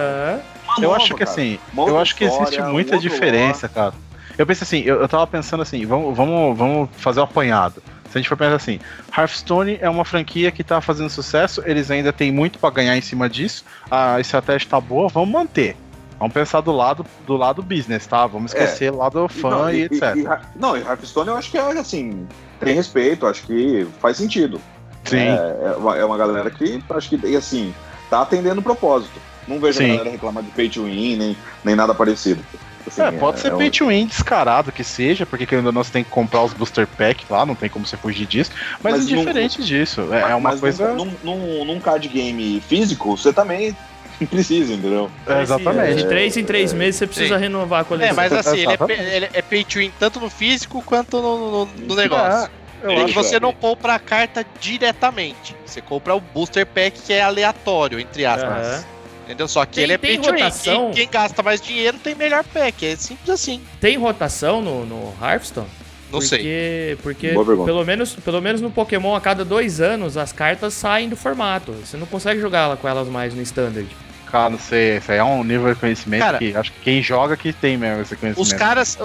[0.79, 1.31] Eu nova, acho que cara.
[1.31, 3.95] assim, Uma eu acho que existe um muita diferença, cara.
[4.37, 7.81] Eu pensei assim, eu, eu tava pensando assim, vamos, vamos, vamos fazer o apanhado.
[8.11, 8.81] Se a gente for pensar assim,
[9.17, 13.01] Hearthstone é uma franquia que tá fazendo sucesso, eles ainda têm muito pra ganhar em
[13.01, 15.77] cima disso, a estratégia tá boa, vamos manter.
[16.19, 18.25] Vamos pensar do lado do lado business, tá?
[18.27, 20.03] Vamos esquecer o lado fã Não, e, etc.
[20.17, 22.27] e- não, e Hearthstone eu acho que é assim,
[22.65, 24.61] tem respeito, acho que faz sentido.
[25.05, 25.19] Sim.
[25.19, 27.75] É, é uma, é uma galera que acho que, e assim,
[28.11, 29.21] tá atendendo o propósito.
[29.47, 29.85] Não vejo Sim.
[29.85, 32.43] a galera reclamar de pay to win, nem, nem nada parecido.
[32.87, 35.83] Assim, É, pode ser um- pay to win descarado que seja, porque querendo ou não,
[35.85, 38.51] você tem que comprar os booster pack lá, não tem como você fugir disso.
[38.83, 40.93] Mas, Mas não- indiferente disso, é, é uma mas coisa.
[40.95, 43.77] Num, num, num card game físico, você também
[44.31, 45.11] precisa, entendeu?
[45.27, 45.97] É, exatamente.
[45.97, 47.41] De três em três É, meses você precisa sim.
[47.43, 48.11] renovar a coleção.
[48.11, 51.51] É, mas assim, ele é, ele é pay to win tanto no físico quanto no,
[51.67, 52.51] no- no negócio.
[52.83, 53.41] É, eu É que você é.
[53.41, 55.57] não compra a carta diretamente.
[55.65, 58.67] Você compra o booster pack que é aleatório, entre aspas.
[58.67, 58.85] Aham.
[59.25, 59.49] Entendeu?
[59.49, 60.85] Só que Tem- ele é tem pay rotação?
[60.93, 62.85] Quem, quem gasta mais dinheiro tem melhor pack.
[62.87, 63.63] É simples assim.
[63.81, 65.67] Tem rotação no, no Hearthstone?
[66.13, 66.39] Não sei.
[66.39, 67.67] porque, Porque Boa pergunta.
[67.67, 71.73] pelo menos, pelo menos no Pokémon, a cada dois anos, as cartas saem do formato.
[71.73, 73.89] Você não consegue jogar com elas mais no Standard.
[74.35, 77.01] Cara, não sei, isso aí é um nível de conhecimento Cara, que acho que quem
[77.01, 78.45] joga que tem mesmo esse conhecimento.
[78.45, 78.99] Os caras.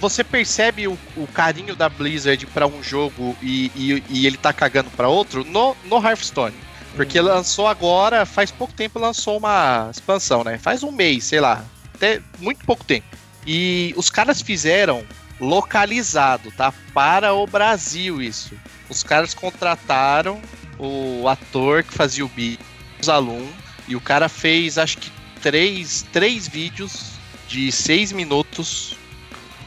[0.00, 4.52] Você percebe o, o carinho da Blizzard pra um jogo e, e, e ele tá
[4.52, 6.56] cagando pra outro no, no Hearthstone.
[6.96, 7.26] Porque Uhum.
[7.26, 10.58] lançou agora, faz pouco tempo lançou uma expansão, né?
[10.58, 11.64] Faz um mês, sei lá.
[11.94, 13.06] Até muito pouco tempo.
[13.46, 15.04] E os caras fizeram
[15.38, 16.74] localizado, tá?
[16.92, 18.56] Para o Brasil isso.
[18.88, 20.42] Os caras contrataram
[20.76, 22.58] o ator que fazia o beat,
[23.00, 23.62] os alunos,
[23.92, 25.12] e o cara fez acho que
[25.42, 27.12] três, três vídeos
[27.46, 28.96] de seis minutos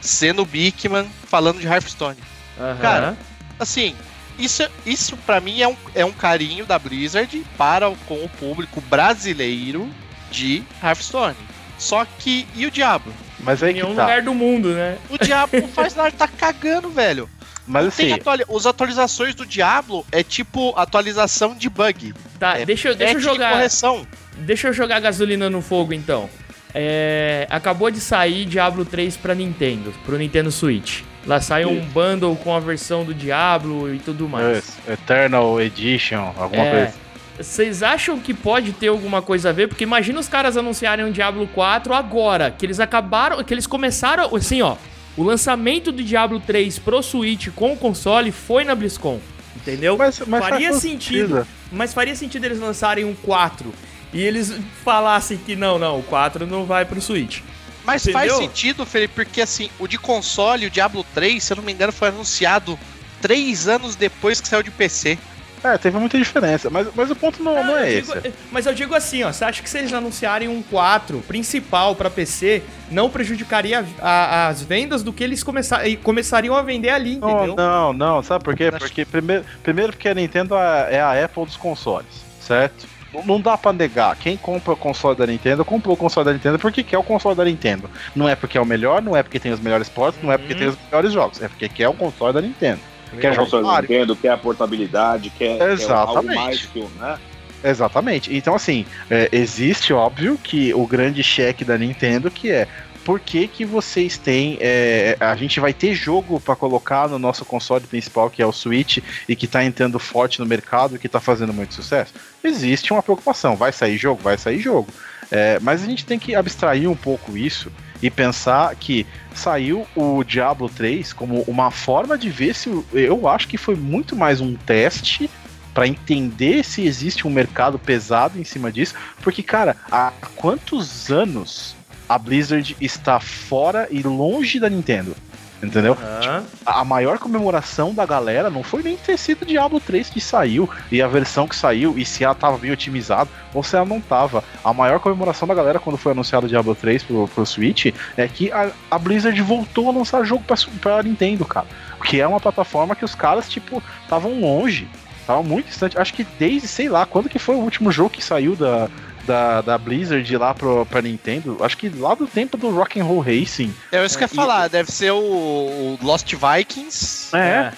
[0.00, 2.18] sendo o Bigman falando de Hearthstone.
[2.58, 2.78] Aham.
[2.80, 3.16] Cara,
[3.58, 3.94] Assim,
[4.38, 8.28] isso, isso para mim é um, é um carinho da Blizzard para o, com o
[8.28, 9.88] público brasileiro
[10.30, 11.36] de Hearthstone.
[11.78, 13.14] Só que, e o Diablo?
[13.38, 14.02] Mas aí em que nenhum tá.
[14.02, 14.98] lugar do mundo, né?
[15.08, 17.30] O Diablo não faz nada, tá cagando, velho.
[17.66, 22.14] Mas Tem assim, atuali os atualizações do Diablo é tipo atualização de bug.
[22.38, 23.52] Tá, É deixa, eu- deixa eu de jogar.
[23.52, 24.06] correção.
[24.38, 26.28] Deixa eu jogar gasolina no fogo então.
[26.74, 31.00] É, acabou de sair Diablo 3 pra Nintendo, pro Nintendo Switch.
[31.26, 34.56] Lá saiu um bundle com a versão do Diablo e tudo mais.
[34.58, 36.70] Yes, Eternal Edition, alguma É.
[36.70, 36.94] coisa.
[37.38, 39.68] Vocês acham que pode ter alguma coisa a ver?
[39.68, 44.34] Porque imagina os caras anunciarem um Diablo 4 agora, que eles acabaram, que eles começaram,
[44.36, 44.76] assim, ó,
[45.16, 49.20] o lançamento do Diablo 3 pro Switch com o console foi na BlizzCon,
[49.56, 49.96] entendeu?
[49.96, 53.72] Mas, mas faria sentido, mas faria sentido eles lançarem um 4
[54.12, 54.54] e eles
[54.84, 57.40] falassem que não, não, o 4 não vai pro Switch.
[57.84, 58.20] Mas Entendeu?
[58.20, 61.72] faz sentido, Felipe, porque assim, o de console, o Diablo 3, se eu não me
[61.72, 62.76] engano, foi anunciado
[63.22, 65.16] três anos depois que saiu de PC.
[65.64, 68.12] É, teve muita diferença, mas, mas o ponto não, não é esse.
[68.20, 71.94] digo- mas eu digo assim, ó, você acha que se eles anunciarem um 4 principal
[71.96, 76.62] pra PC, não prejudicaria a- a- as vendas do que eles começar, e começariam a
[76.62, 77.56] vender ali, Não, entendeu?
[77.56, 78.70] não, não, sabe por quê?
[78.70, 82.06] Porque primeiro, primeiro porque a Nintendo é é a Apple dos consoles,
[82.40, 82.86] certo?
[83.24, 84.14] Não- dá pra negar.
[84.16, 87.34] Quem compra o console da Nintendo, comprou o console da Nintendo porque quer o console
[87.34, 87.88] da Nintendo.
[88.14, 90.36] Não é porque é o melhor, não é porque tem os melhores portos, não é
[90.36, 90.58] porque Uhum.
[90.58, 91.40] tem os melhores jogos.
[91.42, 92.80] É porque quer o console da Nintendo.
[93.10, 93.80] Quer Quer console.
[93.82, 96.34] Nintendo, quer a portabilidade, quer, quer algo Exatamente.
[96.34, 97.18] mais que o, né?
[97.64, 98.36] Exatamente.
[98.36, 102.68] Então, assim, é, existe, óbvio, que o grande cheque da Nintendo que é
[103.04, 104.58] por que, que vocês têm.
[104.60, 108.50] é, a gente vai ter jogo pra colocar no nosso console principal, que é o
[108.50, 108.98] Switch,
[109.28, 112.12] e que tá entrando forte no mercado, que tá fazendo muito sucesso?
[112.42, 113.54] Existe uma preocupação.
[113.54, 114.20] Vai sair jogo?
[114.22, 114.88] Vai sair jogo.
[115.30, 117.70] É, mas a gente tem que abstrair um pouco isso
[118.02, 122.70] e pensar que saiu o Diablo 3 como uma forma de ver se.
[122.92, 125.30] Eu acho que foi muito mais um teste
[125.76, 131.76] Pra entender se existe um mercado pesado em cima disso, porque cara, há quantos anos
[132.08, 135.14] a Blizzard está fora e longe da Nintendo?
[135.62, 135.96] Entendeu?
[136.00, 136.44] Aham.
[136.64, 140.68] A a maior comemoração da galera não foi nem ter sido Diablo 3 que saiu
[140.92, 144.00] e a versão que saiu e se ela tava bem otimizada ou se ela não
[144.00, 144.44] tava.
[144.62, 147.86] A maior comemoração da galera quando foi anunciado o Diablo 3 pro, pro Switch
[148.16, 151.66] é que a, a Blizzard voltou a lançar jogo pra, pra Nintendo, cara.
[152.04, 154.88] Que é uma plataforma que os caras, tipo, estavam longe.
[155.20, 155.98] Estavam muito distante.
[155.98, 158.88] Acho que desde, sei lá, quando que foi o último jogo que saiu da,
[159.26, 161.58] da, da Blizzard lá pro, pra Nintendo?
[161.60, 163.74] Acho que lá do tempo do Rock'n'Roll Racing.
[163.92, 167.36] É isso que eu ia e- falar, deve ser o, o Lost Vikings.
[167.36, 167.72] É,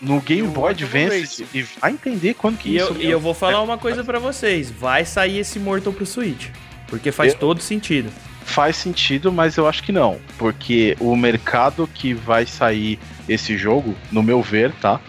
[0.00, 1.46] no Game E Boy Advance.
[1.54, 2.88] E vai entender quando que E isso.
[2.92, 6.48] eu, e eu vou falar uma coisa pra vocês: vai sair esse Mortal pro Switch.
[6.88, 8.10] Porque faz Eu- todo sentido.
[8.44, 10.18] Faz sentido, mas eu acho que não.
[10.36, 15.00] Porque o mercado que vai sair esse jogo, no meu ver, tá?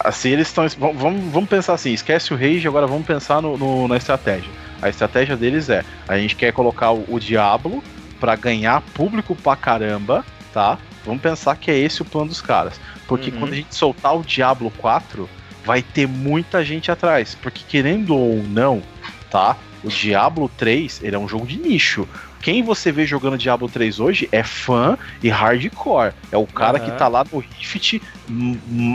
[0.00, 0.66] Assim, eles estão.
[0.94, 4.50] Vamos, vamos pensar assim: esquece o Rage, agora vamos pensar no, no- na estratégia.
[4.82, 7.82] A estratégia deles é: a gente quer colocar o, o Diablo
[8.20, 10.78] pra ganhar público pra caramba, tá?
[11.04, 12.80] Vamos pensar que é esse o plano dos caras.
[13.08, 13.38] Porque Uhum.
[13.40, 15.28] quando a gente soltar o Diablo 4,
[15.64, 17.36] vai ter muita gente atrás.
[17.40, 18.82] Porque querendo ou não,
[19.32, 19.56] tá?
[19.82, 22.06] O Diablo 3, ele é um jogo de nicho.
[22.42, 26.12] Quem você vê jogando Diablo 3 hoje é fã e hardcore.
[26.30, 26.90] É o cara Aham.
[26.90, 28.02] que tá lá no Rift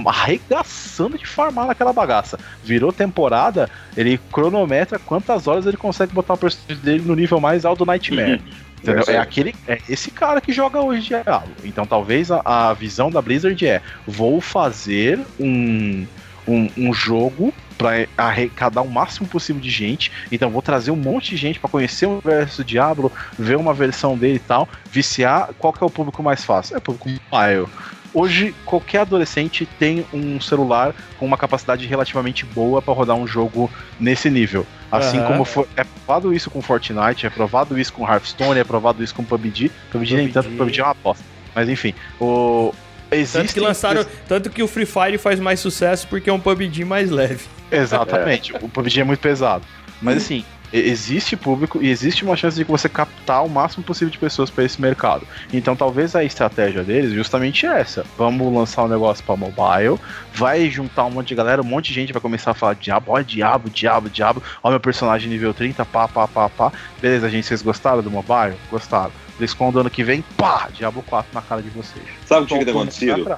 [0.06, 2.38] arregaçando de farmar naquela bagaça.
[2.64, 7.66] Virou temporada, ele cronometra quantas horas ele consegue botar o personagem dele no nível mais
[7.66, 8.42] alto do Nightmare.
[8.82, 9.04] Entendeu?
[9.08, 11.52] É aquele, é esse cara que joga hoje Diablo.
[11.64, 16.06] Então talvez a, a visão da Blizzard é: vou fazer um,
[16.48, 20.12] um, um jogo para arrecadar o máximo possível de gente.
[20.32, 23.74] Então vou trazer um monte de gente para conhecer o universo do Diablo, ver uma
[23.74, 25.50] versão dele e tal, viciar.
[25.58, 26.76] Qual que é o público mais fácil?
[26.76, 27.68] É o público mobile.
[28.14, 33.70] Hoje, qualquer adolescente tem um celular com uma capacidade relativamente boa para rodar um jogo
[34.00, 34.66] nesse nível.
[34.92, 35.28] Assim Aham.
[35.28, 39.14] como foi, é provado isso com Fortnite, é provado isso com Hearthstone, é provado isso
[39.14, 39.72] com PUBG.
[39.92, 40.34] PUBG, nem PUBG.
[40.34, 41.24] tanto, PUBG é uma aposta.
[41.54, 42.74] Mas enfim, o.
[43.12, 44.06] Existe Tanto que lançaram.
[44.28, 47.46] Tanto que o Free Fire faz mais sucesso porque é um PUBG mais leve.
[47.72, 49.64] Exatamente, o PUBG é muito pesado.
[50.02, 54.12] Mas assim, e- existe público e existe uma chance de você captar o máximo possível
[54.12, 55.28] de pessoas para esse mercado.
[55.52, 58.06] Então talvez a estratégia deles justamente é essa.
[58.18, 60.00] Vamos lançar um negócio para mobile,
[60.34, 63.12] vai juntar um monte de galera, um monte de gente vai começar a falar diabo,
[63.12, 66.72] ó diabo, diabo, diabo, ó meu personagem nível 30, pá, pá, pá, pá.
[67.02, 68.56] Beleza, gente, vocês gostaram do mobile?
[68.70, 69.12] Gostaram.
[69.38, 72.04] BlizzCon do ano que vem, pá, Diabo 4 na cara de vocês.
[72.26, 73.36] Sabe o que tinha que ter Então, acontecido?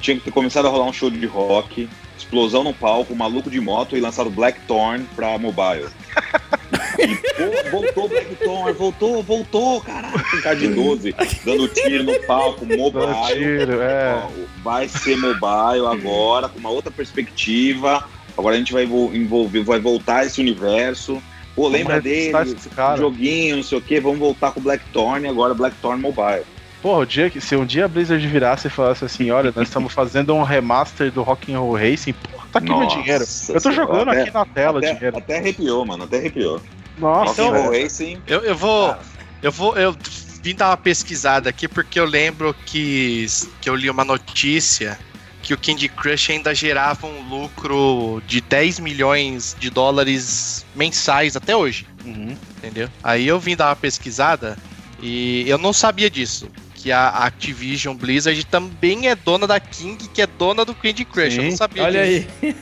[0.00, 1.86] tinha que ter começado a rolar um show de rock,
[2.26, 5.86] explosão no palco, maluco de moto e lançado Blackthorn pra mobile.
[6.98, 11.14] E, pô, voltou Blackthorn, voltou, voltou, caralho, cara de 12,
[11.44, 13.06] dando tiro no palco, mobile.
[13.32, 14.26] tiro, é.
[14.62, 18.04] Vai ser mobile agora, com uma outra perspectiva.
[18.36, 21.22] Agora a gente vai envol- envolver, vai voltar esse universo.
[21.54, 22.32] Pô, lembra dele?
[22.98, 26.42] Joguinho, não sei o que, vamos voltar com Blackthorn agora Blackthorn Mobile.
[26.82, 29.66] Porra, o dia que, se um dia a Blizzard virasse e falasse assim, olha, nós
[29.68, 33.24] estamos fazendo um remaster do Rock'n'Roll Racing, porra, tá aqui meu Nossa dinheiro.
[33.48, 35.18] Eu tô jogando Até- aqui na tela o até, dinheiro.
[35.18, 36.60] até arrepiou, mano, até arrepiou.
[36.98, 37.82] Nossa, Então- Rock'n'Roll velho.
[37.84, 38.88] Racing, Eu, eu vou.
[38.90, 39.00] Cara.
[39.42, 39.76] Eu vou.
[39.76, 39.96] Eu
[40.42, 43.26] vim dar uma pesquisada aqui porque eu lembro que,
[43.60, 44.98] que eu li uma notícia
[45.42, 51.54] que o Candy Crush ainda gerava um lucro de 10 milhões de dólares mensais até
[51.56, 52.36] hoje, Uhum.
[52.58, 52.88] entendeu?
[53.02, 54.56] Aí eu vim dar uma pesquisada
[55.00, 56.48] e eu não sabia disso.
[56.86, 61.36] Que a Activision Blizzard também é dona da King, que é dona do Candy Crush.
[61.36, 61.56] Eu não Sim.
[61.56, 62.28] sabia Olha disso.
[62.40, 62.54] aí.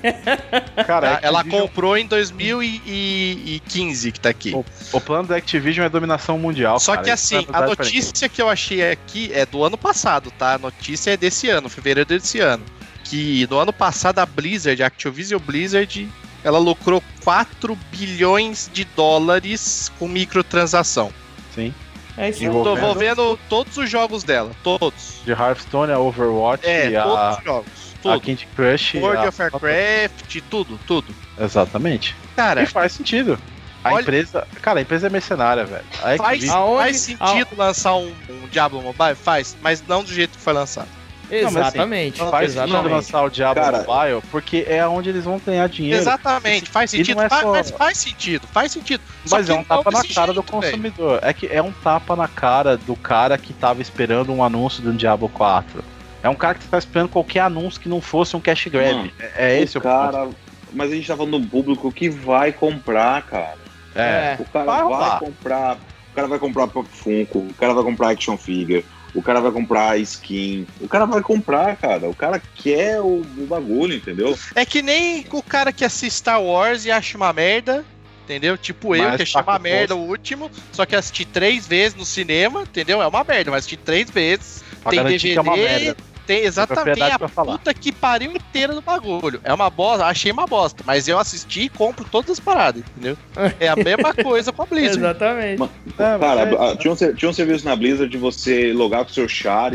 [0.87, 1.19] Cara?
[1.21, 4.55] Ela Activision- comprou em 2015 que tá aqui.
[4.93, 6.81] o plano da Activision é dominação mundial.
[6.81, 9.77] Só cara, que é assim, uma a notícia que eu achei aqui é do ano
[9.77, 10.55] passado, tá?
[10.55, 12.65] A notícia é desse ano, fevereiro desse ano.
[13.05, 16.09] Que no ano passado a Blizzard, a Activision Blizzard,
[16.43, 21.13] ela lucrou 4 bilhões de dólares com microtransação.
[21.55, 21.75] Sim.
[22.17, 22.49] É isso aí.
[22.51, 25.21] Tô envolvendo todos os jogos dela, todos.
[25.25, 27.67] De Hearthstone, a Overwatch, É, e todos a, os jogos.
[27.67, 28.21] a Tudo.
[28.21, 28.95] Candy Crush.
[28.99, 31.15] World a- of Warcraft, tudo, tudo.
[31.39, 32.15] Exatamente.
[32.37, 33.39] Cara, E faz sentido.
[33.83, 34.47] A Olha- empresa.
[34.63, 35.85] Cara, a empresa é mercenária, velho.
[35.99, 39.15] A faz, Activision- Aonde- faz sentido lançar um, um Diablo Mobile?
[39.15, 40.89] Faz, mas não do jeito que foi lançado.
[41.31, 42.19] Não, assim, Exatamente.
[42.19, 42.93] Faz sentido exatamente.
[42.93, 45.99] lançar o Diablo Cara- Mobile porque é onde eles vão ganhar dinheiro.
[46.01, 49.03] Exatamente, faz não sentido, é só- mas faz sentido, faz sentido.
[49.25, 50.73] Só Mas é um não tapa na cara do jeito, velho.
[50.73, 51.19] consumidor.
[51.23, 54.93] É que é um tapa na cara do cara que tava esperando um anúncio do
[54.93, 55.83] Diablo 4.
[56.23, 58.95] É um cara que tá esperando qualquer anúncio que não fosse um cash grab.
[58.95, 60.29] Mano, é, é esse o, o cara.
[60.73, 63.57] Mas a gente tá falando do público que vai comprar, cara.
[63.93, 63.99] ponto.
[63.99, 64.37] É.
[64.41, 65.77] O cara Vai vai, comprar.
[65.77, 69.53] O cara vai comprar Pop Funko, o cara vai comprar action figure, o cara vai
[69.53, 70.67] comprar skin.
[70.81, 72.09] O cara vai comprar, cara.
[72.09, 74.37] O cara quer o, o bagulho, entendeu?
[74.55, 77.85] É que nem o cara que assiste Star Wars e acha uma merda,
[78.25, 78.59] entendeu?
[78.59, 81.97] Tipo eu, Mas que achei tá uma merda o último, só que assisti três vezes
[81.97, 83.01] no cinema, entendeu?
[83.01, 84.65] É uma merda, mas assisti três vezes.
[84.83, 85.97] Pra tem garantir que é uma DVD, merda.
[86.27, 87.53] Tem exatamente a pra falar.
[87.53, 89.41] puta que pariu inteira do bagulho.
[89.45, 93.17] É uma bosta, achei uma bosta, mas eu assisti e compro todas as paradas, entendeu?
[93.61, 94.99] É a mesma coisa com a Blizzard.
[95.01, 95.59] Exatamente.
[95.59, 98.73] Mano, É, cara, mas é- a- tinha, um, tinha um serviço na Blizzard de você
[98.73, 99.73] logar com o seu char,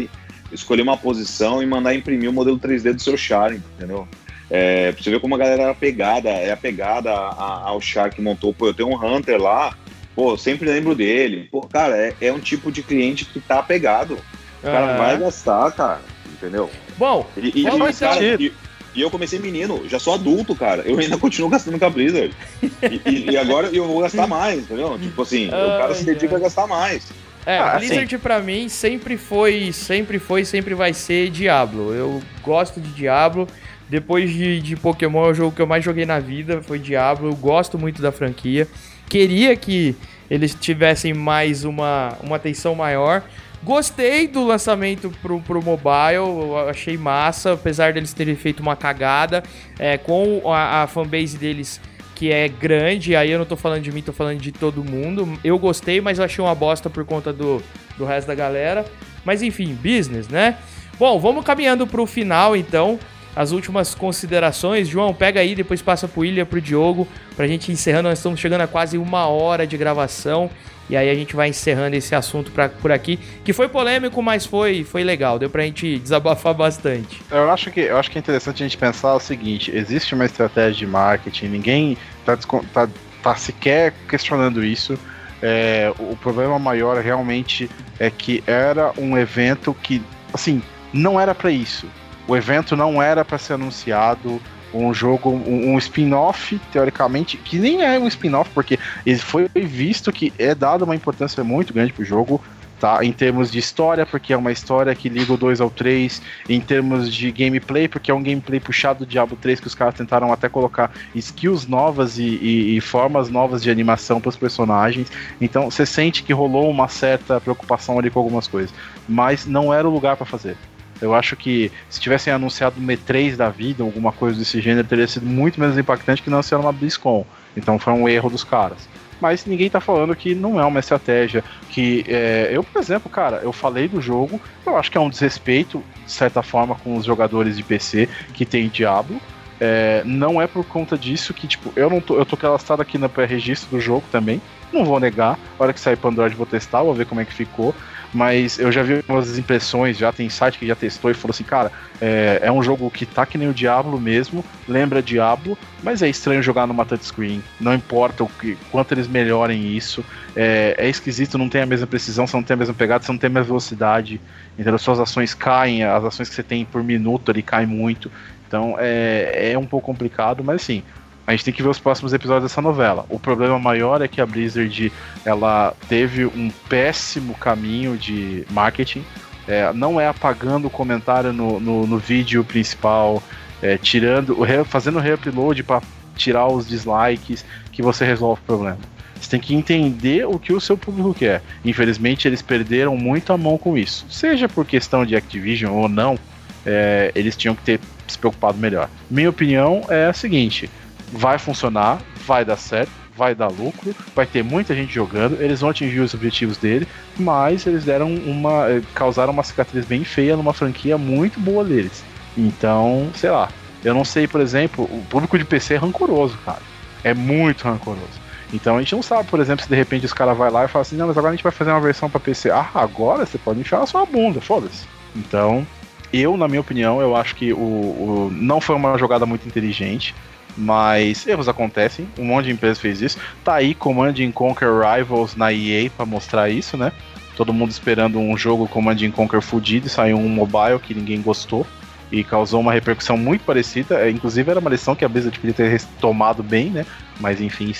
[0.51, 4.07] escolher uma posição e mandar imprimir o modelo 3D do seu char, entendeu?
[4.49, 8.21] É, pra você ver como a galera era apegada, é apegada a- ao char que
[8.21, 8.51] montou.
[8.53, 9.75] Pô, eu tenho um Hunter lá,
[10.15, 11.47] pô, sempre lembro dele.
[11.51, 14.17] Pô, cara, é, é um tipo de cliente que tá apegado.
[14.57, 14.97] O cara Aham.
[14.97, 16.01] vai gastar, cara,
[16.41, 16.69] entendeu?
[16.97, 18.51] Bom, E, e- e, cara, e-
[18.95, 20.81] e eu comecei menino, já sou adulto, cara.
[20.83, 22.33] Eu ainda continuo gastando com a Blizzard.
[22.63, 24.97] E, e- e agora eu vou gastar mais, entendeu?
[24.99, 27.07] Tipo assim, o cara se dedica a gastar mais.
[27.45, 31.93] É, Ah, Blizzard pra mim sempre foi, sempre foi, sempre vai ser Diablo.
[31.93, 33.47] Eu gosto de Diablo.
[33.87, 37.29] Depois de, de Pokémon, é o jogo que eu mais joguei na vida foi Diablo.
[37.29, 38.67] Eu gosto muito da franquia.
[39.07, 39.95] Queria que
[40.29, 43.23] eles tivessem mais uma, uma atenção maior.
[43.63, 49.43] Gostei do lançamento pro, pro mobile, achei massa, apesar deles terem feito uma cagada
[49.77, 51.81] é, com a, a fanbase deles
[52.15, 55.39] que é grande, aí eu não tô falando de mim, tô falando de todo mundo.
[55.41, 57.63] Eu gostei, mas eu achei uma bosta por conta do,
[57.97, 58.85] do resto da galera.
[59.23, 60.57] Mas enfim, business, né?
[60.99, 62.99] Bom, vamos caminhando pro final então.
[63.39, 64.89] As últimas considerações.
[64.89, 68.09] João, pega aí, depois passa pro Ilha, pro Diogo, pra gente encerrando.
[68.09, 70.49] Nós estamos chegando a quase uma hora de gravação.
[70.89, 73.17] E aí a gente vai encerrando esse assunto pra, por aqui.
[73.45, 75.39] Que foi polêmico, mas foi, foi legal.
[75.39, 77.21] Deu pra gente desabafar bastante.
[77.31, 80.25] Eu acho, que, eu acho que é interessante a gente pensar o seguinte: existe uma
[80.25, 82.37] estratégia de marketing, ninguém tá,
[82.73, 82.89] tá,
[83.23, 84.99] tá sequer questionando isso.
[85.41, 90.01] É, o problema maior realmente é que era um evento que,
[90.33, 90.61] assim,
[90.91, 91.87] não era para isso.
[92.29, 94.39] O evento não era para ser anunciado
[94.71, 98.77] um jogo, um, um spin-off, teoricamente, que nem é um spin-off, porque
[99.17, 102.39] foi visto que é dado uma importância muito grande pro jogo,
[102.79, 103.03] tá?
[103.03, 106.61] Em termos de história, porque é uma história que liga o 2 ao 3, em
[106.61, 110.31] termos de gameplay, porque é um gameplay puxado do Diablo 3 que os caras tentaram
[110.31, 115.11] até colocar skills novas e, e, e formas novas de animação para os personagens.
[115.41, 118.71] Então você sente que rolou uma certa preocupação ali com algumas coisas,
[119.07, 120.55] mas não era o lugar para fazer.
[121.01, 125.07] Eu acho que se tivessem anunciado um E3 da vida, alguma coisa desse gênero, teria
[125.07, 127.25] sido muito menos impactante que ser uma BlizzCon.
[127.55, 128.87] Então foi um erro dos caras.
[129.19, 131.43] Mas ninguém tá falando que não é uma estratégia.
[131.69, 135.09] Que é, eu, por exemplo, cara, eu falei do jogo, eu acho que é um
[135.09, 139.19] desrespeito, de certa forma, com os jogadores de PC que tem Diablo.
[139.61, 142.15] É, não é por conta disso que, tipo, eu não tô.
[142.17, 144.41] Eu tô cadastrado aqui no pré-registro do jogo também.
[144.71, 145.37] Não vou negar.
[145.59, 147.75] A hora que sair pro Android vou testar, vou ver como é que ficou
[148.13, 151.43] mas eu já vi algumas impressões, já tem site que já testou e falou assim,
[151.43, 156.01] cara, é, é um jogo que tá que nem o Diablo mesmo, lembra Diablo, mas
[156.01, 157.43] é estranho jogar numa touchscreen.
[157.59, 160.03] Não importa o que, quanto eles melhorem isso,
[160.35, 163.11] é, é esquisito, não tem a mesma precisão, você não tem a mesma pegada, você
[163.11, 164.19] não tem a mesma velocidade,
[164.57, 168.11] então as suas ações caem, as ações que você tem por minuto ali caem muito.
[168.47, 170.83] Então é, é um pouco complicado, mas assim,
[171.29, 173.05] a gente tem que ver os próximos episódios dessa novela.
[173.07, 174.91] O problema maior é que a Blizzard
[175.23, 179.05] ela teve um péssimo caminho de marketing.
[179.47, 183.21] É, não é apagando o comentário no, no, no vídeo principal,
[183.61, 185.83] é, tirando, fazendo reupload para
[186.15, 188.79] tirar os dislikes que você resolve o problema.
[189.21, 191.43] Você tem que entender o que o seu público quer.
[191.63, 194.03] Infelizmente, eles perderam muito a mão com isso.
[194.09, 196.17] Seja por questão de Activision ou não,
[196.65, 198.89] é, eles tinham que ter se preocupado melhor.
[199.11, 200.67] Minha opinião é a seguinte:
[201.11, 205.69] vai funcionar, vai dar certo, vai dar lucro, vai ter muita gente jogando, eles vão
[205.69, 206.87] atingir os objetivos dele,
[207.17, 208.69] mas eles deram uma.
[208.69, 212.03] Eh, causaram uma cicatriz bem feia numa franquia muito boa deles.
[212.37, 213.49] Então, sei lá.
[213.83, 216.61] Eu não sei, por exemplo, o público de PC é rancoroso, cara.
[217.01, 218.19] É muito rancoroso.
[218.51, 220.67] Então a gente não sabe, por exemplo, se de repente os caras vai lá e
[220.67, 222.49] falam assim, não, mas agora a gente vai fazer uma versão para PC.
[222.49, 224.85] Ah, agora você pode enfiar a sua bunda, foda-se.
[225.15, 225.65] Então,
[226.11, 230.15] eu, na minha opinião, eu acho que o, o, não foi uma jogada muito inteligente.
[230.59, 233.17] Mas erros acontecem, um monte de empresa fez isso.
[233.45, 236.91] Tá aí Command Conquer Rivals na EA para mostrar isso, né?
[237.37, 241.65] Todo mundo esperando um jogo Command Conquer fudido e saiu um mobile que ninguém gostou
[242.11, 244.01] e causou uma repercussão muito parecida.
[244.01, 246.85] É, inclusive era uma lição que a Blizzard podia ter tomado bem, né?
[247.21, 247.73] Mas enfim,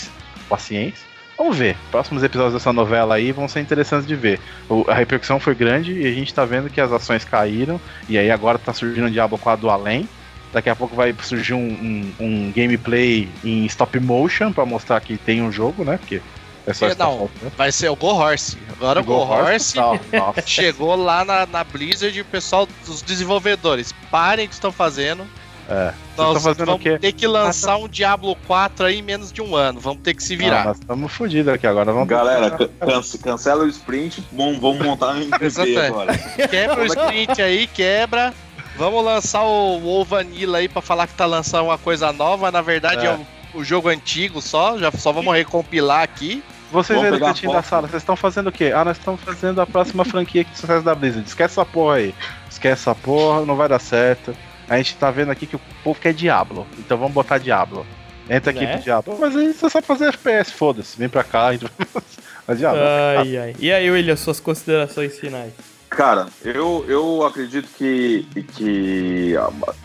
[0.48, 1.10] paciência.
[1.38, 1.76] Vamos ver.
[1.92, 4.40] Próximos episódios dessa novela aí vão ser interessantes de ver.
[4.70, 7.80] O, a repercussão foi grande e a gente tá vendo que as ações caíram.
[8.08, 10.08] E aí agora tá surgindo o Diablo 4 do além.
[10.52, 15.18] Daqui a pouco vai surgir um, um, um gameplay em stop motion para mostrar que
[15.18, 15.98] tem um jogo, né?
[15.98, 16.22] Porque
[16.66, 18.58] é só é, não, vai ser o Go Horse.
[18.72, 23.94] Agora o Go, Go Horse, Horse chegou lá na, na Blizzard, o pessoal dos desenvolvedores,
[24.12, 25.26] parem o que estão fazendo.
[25.70, 25.94] É.
[26.18, 29.80] Nós vamos ter que lançar um Diablo 4 aí em menos de um ano.
[29.80, 30.62] Vamos ter que se virar.
[30.62, 31.94] Ah, nós estamos fodidos aqui agora.
[31.94, 32.58] Vamos Galera,
[33.22, 34.24] cancela o sprint.
[34.32, 36.18] Vamos, vamos montar um MVP agora.
[36.50, 38.34] Quebra o sprint aí, quebra.
[38.80, 42.50] Vamos lançar o WoW Vanilla aí pra falar que tá lançando uma coisa nova.
[42.50, 44.78] Na verdade é, é o, o, jogo antigo só.
[44.78, 46.42] Já só vamos recompilar aqui.
[46.72, 48.72] Vocês aí do cantinho da sala, vocês estão fazendo o quê?
[48.74, 51.28] Ah, nós estamos fazendo a próxima franquia aqui de sucesso da Blizzard.
[51.28, 52.16] Esquece essa porra aí.
[52.50, 54.34] Esquece essa porra, não vai dar certo.
[54.70, 56.66] A gente tá vendo aqui que o povo quer Diablo.
[56.78, 57.86] Então vamos botar Diablo.
[58.30, 58.76] Entra aqui né?
[58.76, 59.18] pro Diablo.
[59.20, 60.98] Mas aí você sabe fazer FPS, foda-se.
[60.98, 61.54] Vem pra cá.
[61.54, 61.58] E...
[62.56, 62.82] Diablo.
[63.18, 63.56] Ai, ai.
[63.60, 65.52] E aí, William, suas considerações finais?
[65.90, 68.26] Cara, eu, eu acredito que,
[68.56, 69.34] que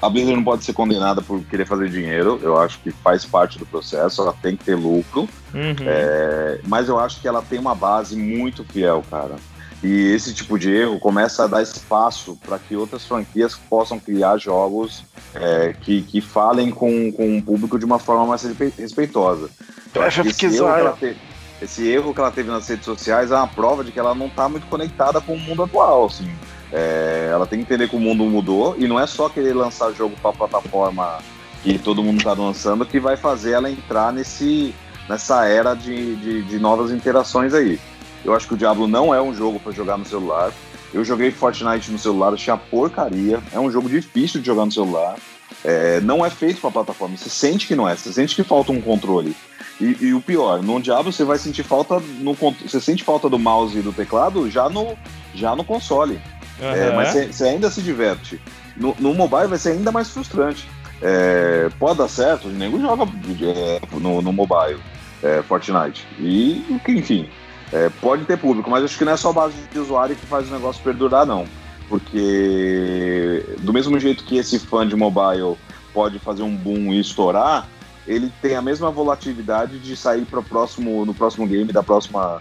[0.02, 2.38] a Blizzard não pode ser condenada por querer fazer dinheiro.
[2.42, 5.22] Eu acho que faz parte do processo, ela tem que ter lucro.
[5.54, 5.74] Uhum.
[5.80, 9.36] É, mas eu acho que ela tem uma base muito fiel, cara.
[9.82, 14.36] E esse tipo de erro começa a dar espaço para que outras franquias possam criar
[14.38, 18.42] jogos é, que, que falem com, com o público de uma forma mais
[18.78, 19.50] respeitosa.
[19.94, 21.18] Eu acho que ela teve,
[21.64, 24.26] esse erro que ela teve nas redes sociais é uma prova de que ela não
[24.26, 26.30] está muito conectada com o mundo atual, assim.
[26.72, 29.92] É, ela tem que entender que o mundo mudou e não é só querer lançar
[29.92, 31.18] jogo para plataforma
[31.62, 34.74] que todo mundo está lançando que vai fazer ela entrar nesse,
[35.08, 37.80] nessa era de, de, de novas interações aí.
[38.24, 40.52] Eu acho que o Diablo não é um jogo para jogar no celular.
[40.92, 43.40] Eu joguei Fortnite no celular, achei a porcaria.
[43.52, 45.16] É um jogo difícil de jogar no celular.
[45.64, 47.16] É, não é feito para plataforma.
[47.16, 49.34] Você sente que não é, você sente que falta um controle.
[49.80, 53.38] E, e, o pior, no Diablo você vai sentir falta no você sente falta do
[53.38, 54.96] mouse e do teclado já no
[55.34, 56.20] já no console.
[56.60, 56.70] Uhum.
[56.70, 58.40] É, mas você, ainda se diverte.
[58.76, 60.68] No, no, mobile vai ser ainda mais frustrante.
[61.02, 63.04] É, pode dar certo, nego joga
[63.42, 64.80] é, no, no mobile
[65.22, 66.06] é, Fortnite.
[66.20, 67.28] E enfim,
[67.72, 70.26] é, pode ter público, mas acho que não é só a base de usuário que
[70.26, 71.46] faz o negócio perdurar, não.
[71.88, 75.56] Porque do mesmo jeito que esse fã de mobile
[75.92, 77.68] pode fazer um boom e estourar,
[78.06, 82.38] ele tem a mesma volatilidade de sair pro próximo, no próximo game da próxima,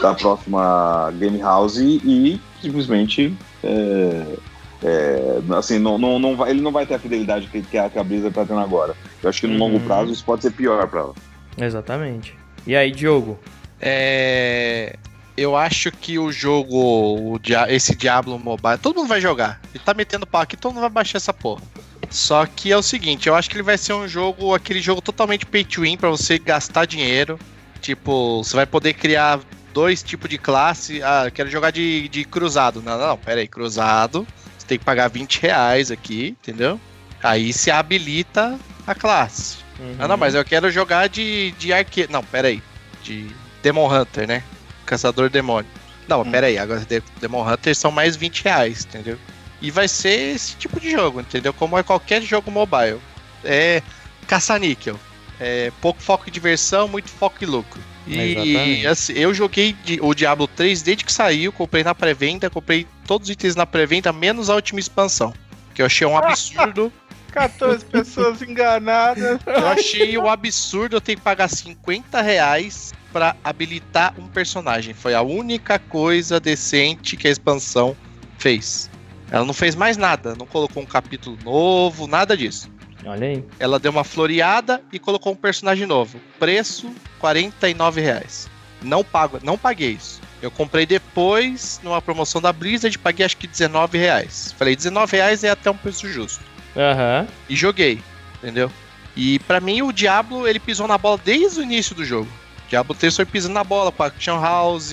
[0.00, 4.36] da próxima game house e, simplesmente é,
[4.82, 7.88] é, assim, não, não, não vai, ele não vai ter a fidelidade que, que a,
[7.88, 8.94] que a Blizzard tá tendo agora.
[9.22, 9.58] Eu acho que no Uhum.
[9.58, 11.14] longo prazo isso pode ser pior para ela.
[11.56, 12.34] Exatamente.
[12.66, 13.38] E aí, Diogo?
[13.80, 14.96] É,
[15.36, 19.60] eu acho que o jogo, o Dia- esse Diablo Mobile, todo mundo vai jogar.
[19.74, 21.62] Ele tá metendo pau aqui, todo mundo vai baixar essa porra.
[22.10, 25.00] Só que é o seguinte, eu acho que ele vai ser um jogo, aquele jogo
[25.00, 27.38] totalmente pay to win pra você gastar dinheiro.
[27.80, 29.40] Tipo, você vai poder criar
[29.72, 31.02] dois tipos de classe.
[31.02, 32.80] Ah, eu quero jogar de, de cruzado.
[32.82, 34.26] Não, não, pera aí, cruzado.
[34.58, 36.80] Você tem que pagar 20 reais aqui, entendeu?
[37.22, 39.58] Aí se habilita a classe.
[39.98, 42.10] Ah, não, mas eu quero jogar de, de arqueiro.
[42.10, 42.62] Não, pera aí.
[43.02, 43.26] De
[43.62, 44.42] Demon Hunter, né?
[44.86, 45.70] Caçador demônio.
[46.08, 46.30] Não, Hum.
[46.30, 46.56] pera aí.
[46.56, 49.18] Agora de- Demon Hunter são mais 20 reais, entendeu?
[49.60, 51.52] E vai ser esse tipo de jogo, entendeu?
[51.52, 53.00] Como é qualquer jogo mobile.
[53.44, 53.82] É
[54.26, 54.98] caça-níquel.
[55.38, 57.80] É pouco foco em diversão, muito foco em lucro.
[58.06, 63.28] E assim, eu joguei o Diablo 3 desde que saiu, comprei na pré-venda, comprei todos
[63.28, 65.34] os itens na pré-venda, menos a última expansão.
[65.74, 66.92] Que eu achei um absurdo.
[67.32, 69.38] 14 pessoas enganadas.
[69.44, 74.94] Eu achei um absurdo eu ter que pagar 50 reais pra habilitar um personagem.
[74.94, 77.94] Foi a única coisa decente que a expansão
[78.38, 78.90] fez.
[79.30, 82.70] Ela não fez mais nada, não colocou um capítulo novo, nada disso.
[83.04, 83.44] Olha aí.
[83.58, 86.20] Ela deu uma floreada e colocou um personagem novo.
[86.38, 88.48] Preço 49 reais.
[88.82, 90.20] Não pago, não paguei isso.
[90.42, 94.54] Eu comprei depois, numa promoção da Blizzard, paguei acho que 19 reais.
[94.58, 96.44] Falei, 19 reais é até um preço justo
[96.76, 97.26] Aham.
[97.48, 98.02] e joguei,
[98.38, 98.70] entendeu?
[99.16, 102.28] E pra mim o Diablo ele pisou na bola desde o início do jogo.
[102.68, 104.92] Diablo 3 foi pisando na bola com a Action House,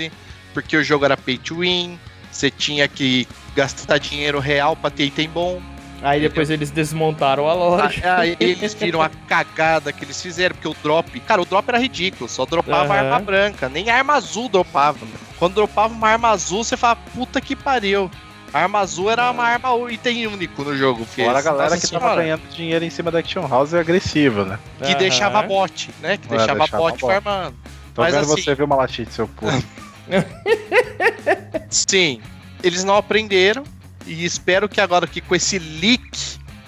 [0.54, 2.00] porque o jogo era pay to win,
[2.32, 5.62] você tinha que gastar dinheiro real pra ter item bom.
[6.02, 8.18] Aí depois eles desmontaram a loja.
[8.18, 11.78] Aí eles viram a cagada que eles fizeram, porque o drop, cara, o drop era
[11.80, 13.06] ridículo, só dropava Aham.
[13.06, 15.00] arma branca, nem arma azul dropava.
[15.40, 18.12] Quando dropava uma arma azul, você fala, puta que pariu.
[18.54, 21.06] A arma azul era uma arma item único no jogo.
[21.06, 22.22] Fora a galera nossa que tava senhora.
[22.22, 24.60] ganhando dinheiro em cima da Action House é agressiva, né?
[24.80, 24.98] que Aham.
[24.98, 26.18] deixava bot, né?
[26.18, 27.12] Que É, deixava, deixava bot bot.
[27.14, 27.56] farmando.
[27.96, 29.64] Tô Mas vendo assim- você ver uma latite, seu puto.
[31.70, 32.22] Sim,
[32.64, 33.64] eles não aprenderam
[34.08, 36.10] e espero que agora que com esse leak,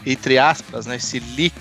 [0.06, 0.98] entre aspas, né?
[0.98, 1.56] Esse leak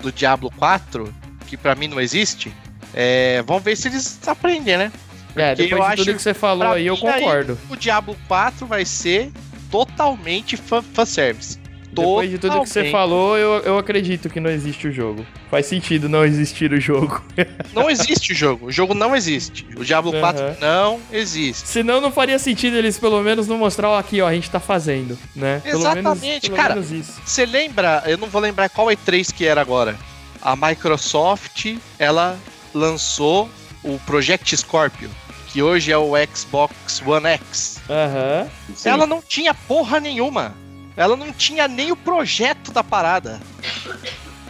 [0.00, 1.12] do Diablo 4,
[1.46, 2.52] que pra mim não existe,
[2.94, 4.92] é, vamos ver se eles aprendem, né?
[5.36, 7.58] É, Porque depois eu de tudo acho- que você falou aí, eu mim, aí- concordo.
[7.70, 9.30] O Diablo 4 vai ser
[9.70, 11.58] totalmente fan fanservice.
[11.92, 15.26] Depois de tudo que você falou, eu, eu acredito que não existe o jogo.
[15.50, 17.22] Faz sentido não existir o jogo.
[17.74, 18.66] Não existe o jogo.
[18.66, 19.66] O jogo não existe.
[19.76, 20.56] O Diablo 4 Aham.
[20.60, 21.68] não existe.
[21.68, 24.58] Senão não faria sentido eles pelo menos não mostrar, ó, aqui, ó, a gente tá
[24.60, 25.60] fazendo, né?
[25.64, 26.82] Pelo menos- Exatamente, pelo cara.
[26.82, 28.02] Você lembra?
[28.06, 29.96] Eu não vou lembrar qual E3 que era agora.
[30.42, 32.36] A Microsoft, ela
[32.74, 33.48] lançou
[33.82, 35.10] o Project Scorpio,
[35.48, 37.80] que hoje é o Xbox One X.
[37.88, 38.48] Aham.
[38.74, 38.88] Sim.
[38.88, 40.54] Ela não tinha porra nenhuma.
[40.98, 43.40] Ela não tinha nem o projeto da parada.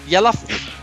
[0.06, 0.32] E ela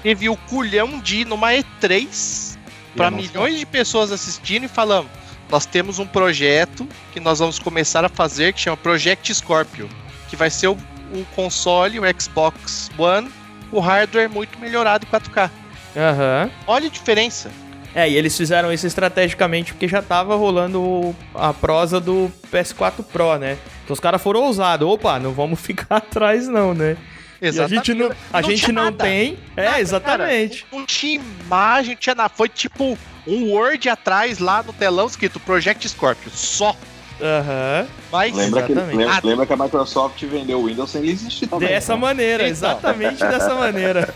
[0.03, 2.55] teve o culhão de ir numa E3
[2.95, 5.09] para milhões de pessoas assistindo e falando:
[5.49, 9.89] nós temos um projeto que nós vamos começar a fazer que chama Project Scorpio,
[10.29, 10.77] que vai ser o,
[11.11, 13.31] o console, o Xbox One,
[13.71, 15.49] o hardware muito melhorado em 4K.
[15.97, 16.51] Aham.
[16.67, 17.49] Olha a diferença.
[17.95, 23.37] É, e eles fizeram isso estrategicamente porque já tava rolando a prosa do PS4 Pro,
[23.37, 23.57] né?
[23.85, 24.85] Então os caras foram ousados.
[24.87, 26.97] Opa, não vamos ficar atrás não, né?
[27.41, 29.03] E a gente não, a Não gente não nada.
[29.03, 29.37] tem.
[29.55, 30.63] É, Nada, exatamente.
[30.63, 32.29] Cara, não tinha imagem, não tinha nada.
[32.35, 36.31] Foi tipo um Word atrás lá no telão escrito Project Scorpio.
[36.31, 36.75] Só.
[37.21, 37.87] Aham.
[38.11, 38.97] Mas Lembra que, Exatamente.
[38.97, 41.67] lembra, lembra que a Microsoft vendeu o Windows sem ele existir também.
[41.69, 41.99] Dessa né?
[42.01, 42.51] maneira, Então.
[42.51, 44.13] exatamente dessa maneira.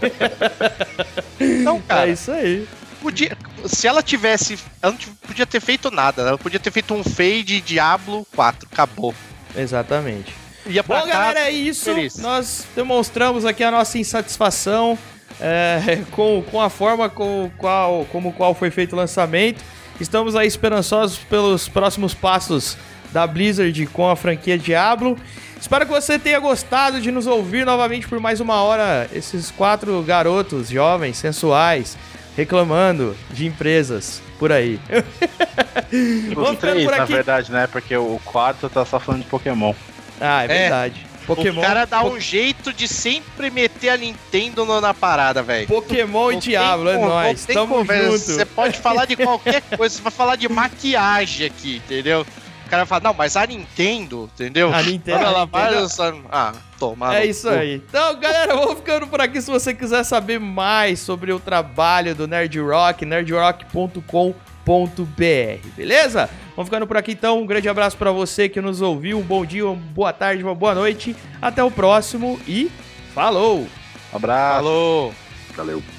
[1.63, 2.67] não, cara, é isso aí.
[3.01, 4.57] podia, se ela tivesse.
[4.81, 6.21] Ela não podia ter feito nada.
[6.23, 8.67] Ela podia ter feito um fade Diablo 4.
[8.71, 9.13] Acabou.
[9.55, 10.33] Exatamente.
[10.65, 11.13] Ia pra Bom, cá.
[11.13, 11.85] galera, é isso.
[11.85, 12.17] feliz.
[12.17, 14.97] Nós demonstramos aqui a nossa insatisfação
[15.39, 19.63] é, com, com a forma com qual, como qual foi feito o lançamento.
[19.99, 22.77] Estamos aí esperançosos pelos próximos passos
[23.11, 25.17] da Blizzard com a franquia Diablo.
[25.59, 29.09] Espero que você tenha gostado de nos ouvir novamente por mais uma hora.
[29.11, 31.97] Esses quatro garotos jovens, sensuais,
[32.39, 34.79] reclamando de empresas por aí.
[36.35, 37.67] Os três, por na verdade, né?
[37.67, 39.73] Porque o quarto tá só falando de Pokémon.
[40.21, 40.47] Ah, é É.
[40.47, 41.05] verdade.
[41.27, 45.67] Pokémon, O cara dá Po- um jeito de sempre meter a Nintendo na parada, velho.
[45.67, 47.45] Pokémon e Diablo, é nóis.
[47.45, 48.05] Tamo conversa.
[48.11, 48.19] junto.
[48.25, 52.25] Você pode falar de qualquer coisa, você vai falar de maquiagem aqui, entendeu?
[52.69, 54.71] O cara fala, não, mas a Nintendo, entendeu?
[54.71, 56.13] A Nintendo, Ela a vai Nintendo- lançar.
[56.31, 57.17] Ah, toma.
[57.17, 57.77] É isso aí.
[57.77, 59.41] Então, galera, vamos ficando por aqui.
[59.41, 66.29] Se você quiser saber mais sobre o trabalho do Nerd Rock, nerdrock.com.br, beleza?
[66.55, 67.41] Vamos ficando por aqui então.
[67.41, 69.17] Um grande abraço pra você que nos ouviu.
[69.17, 71.15] Um bom dia, uma boa tarde, uma boa noite.
[71.41, 72.69] Até o próximo e
[73.15, 73.67] falou!
[74.13, 74.55] Abraço.
[74.57, 75.13] Falou.
[75.57, 75.98] Valeu.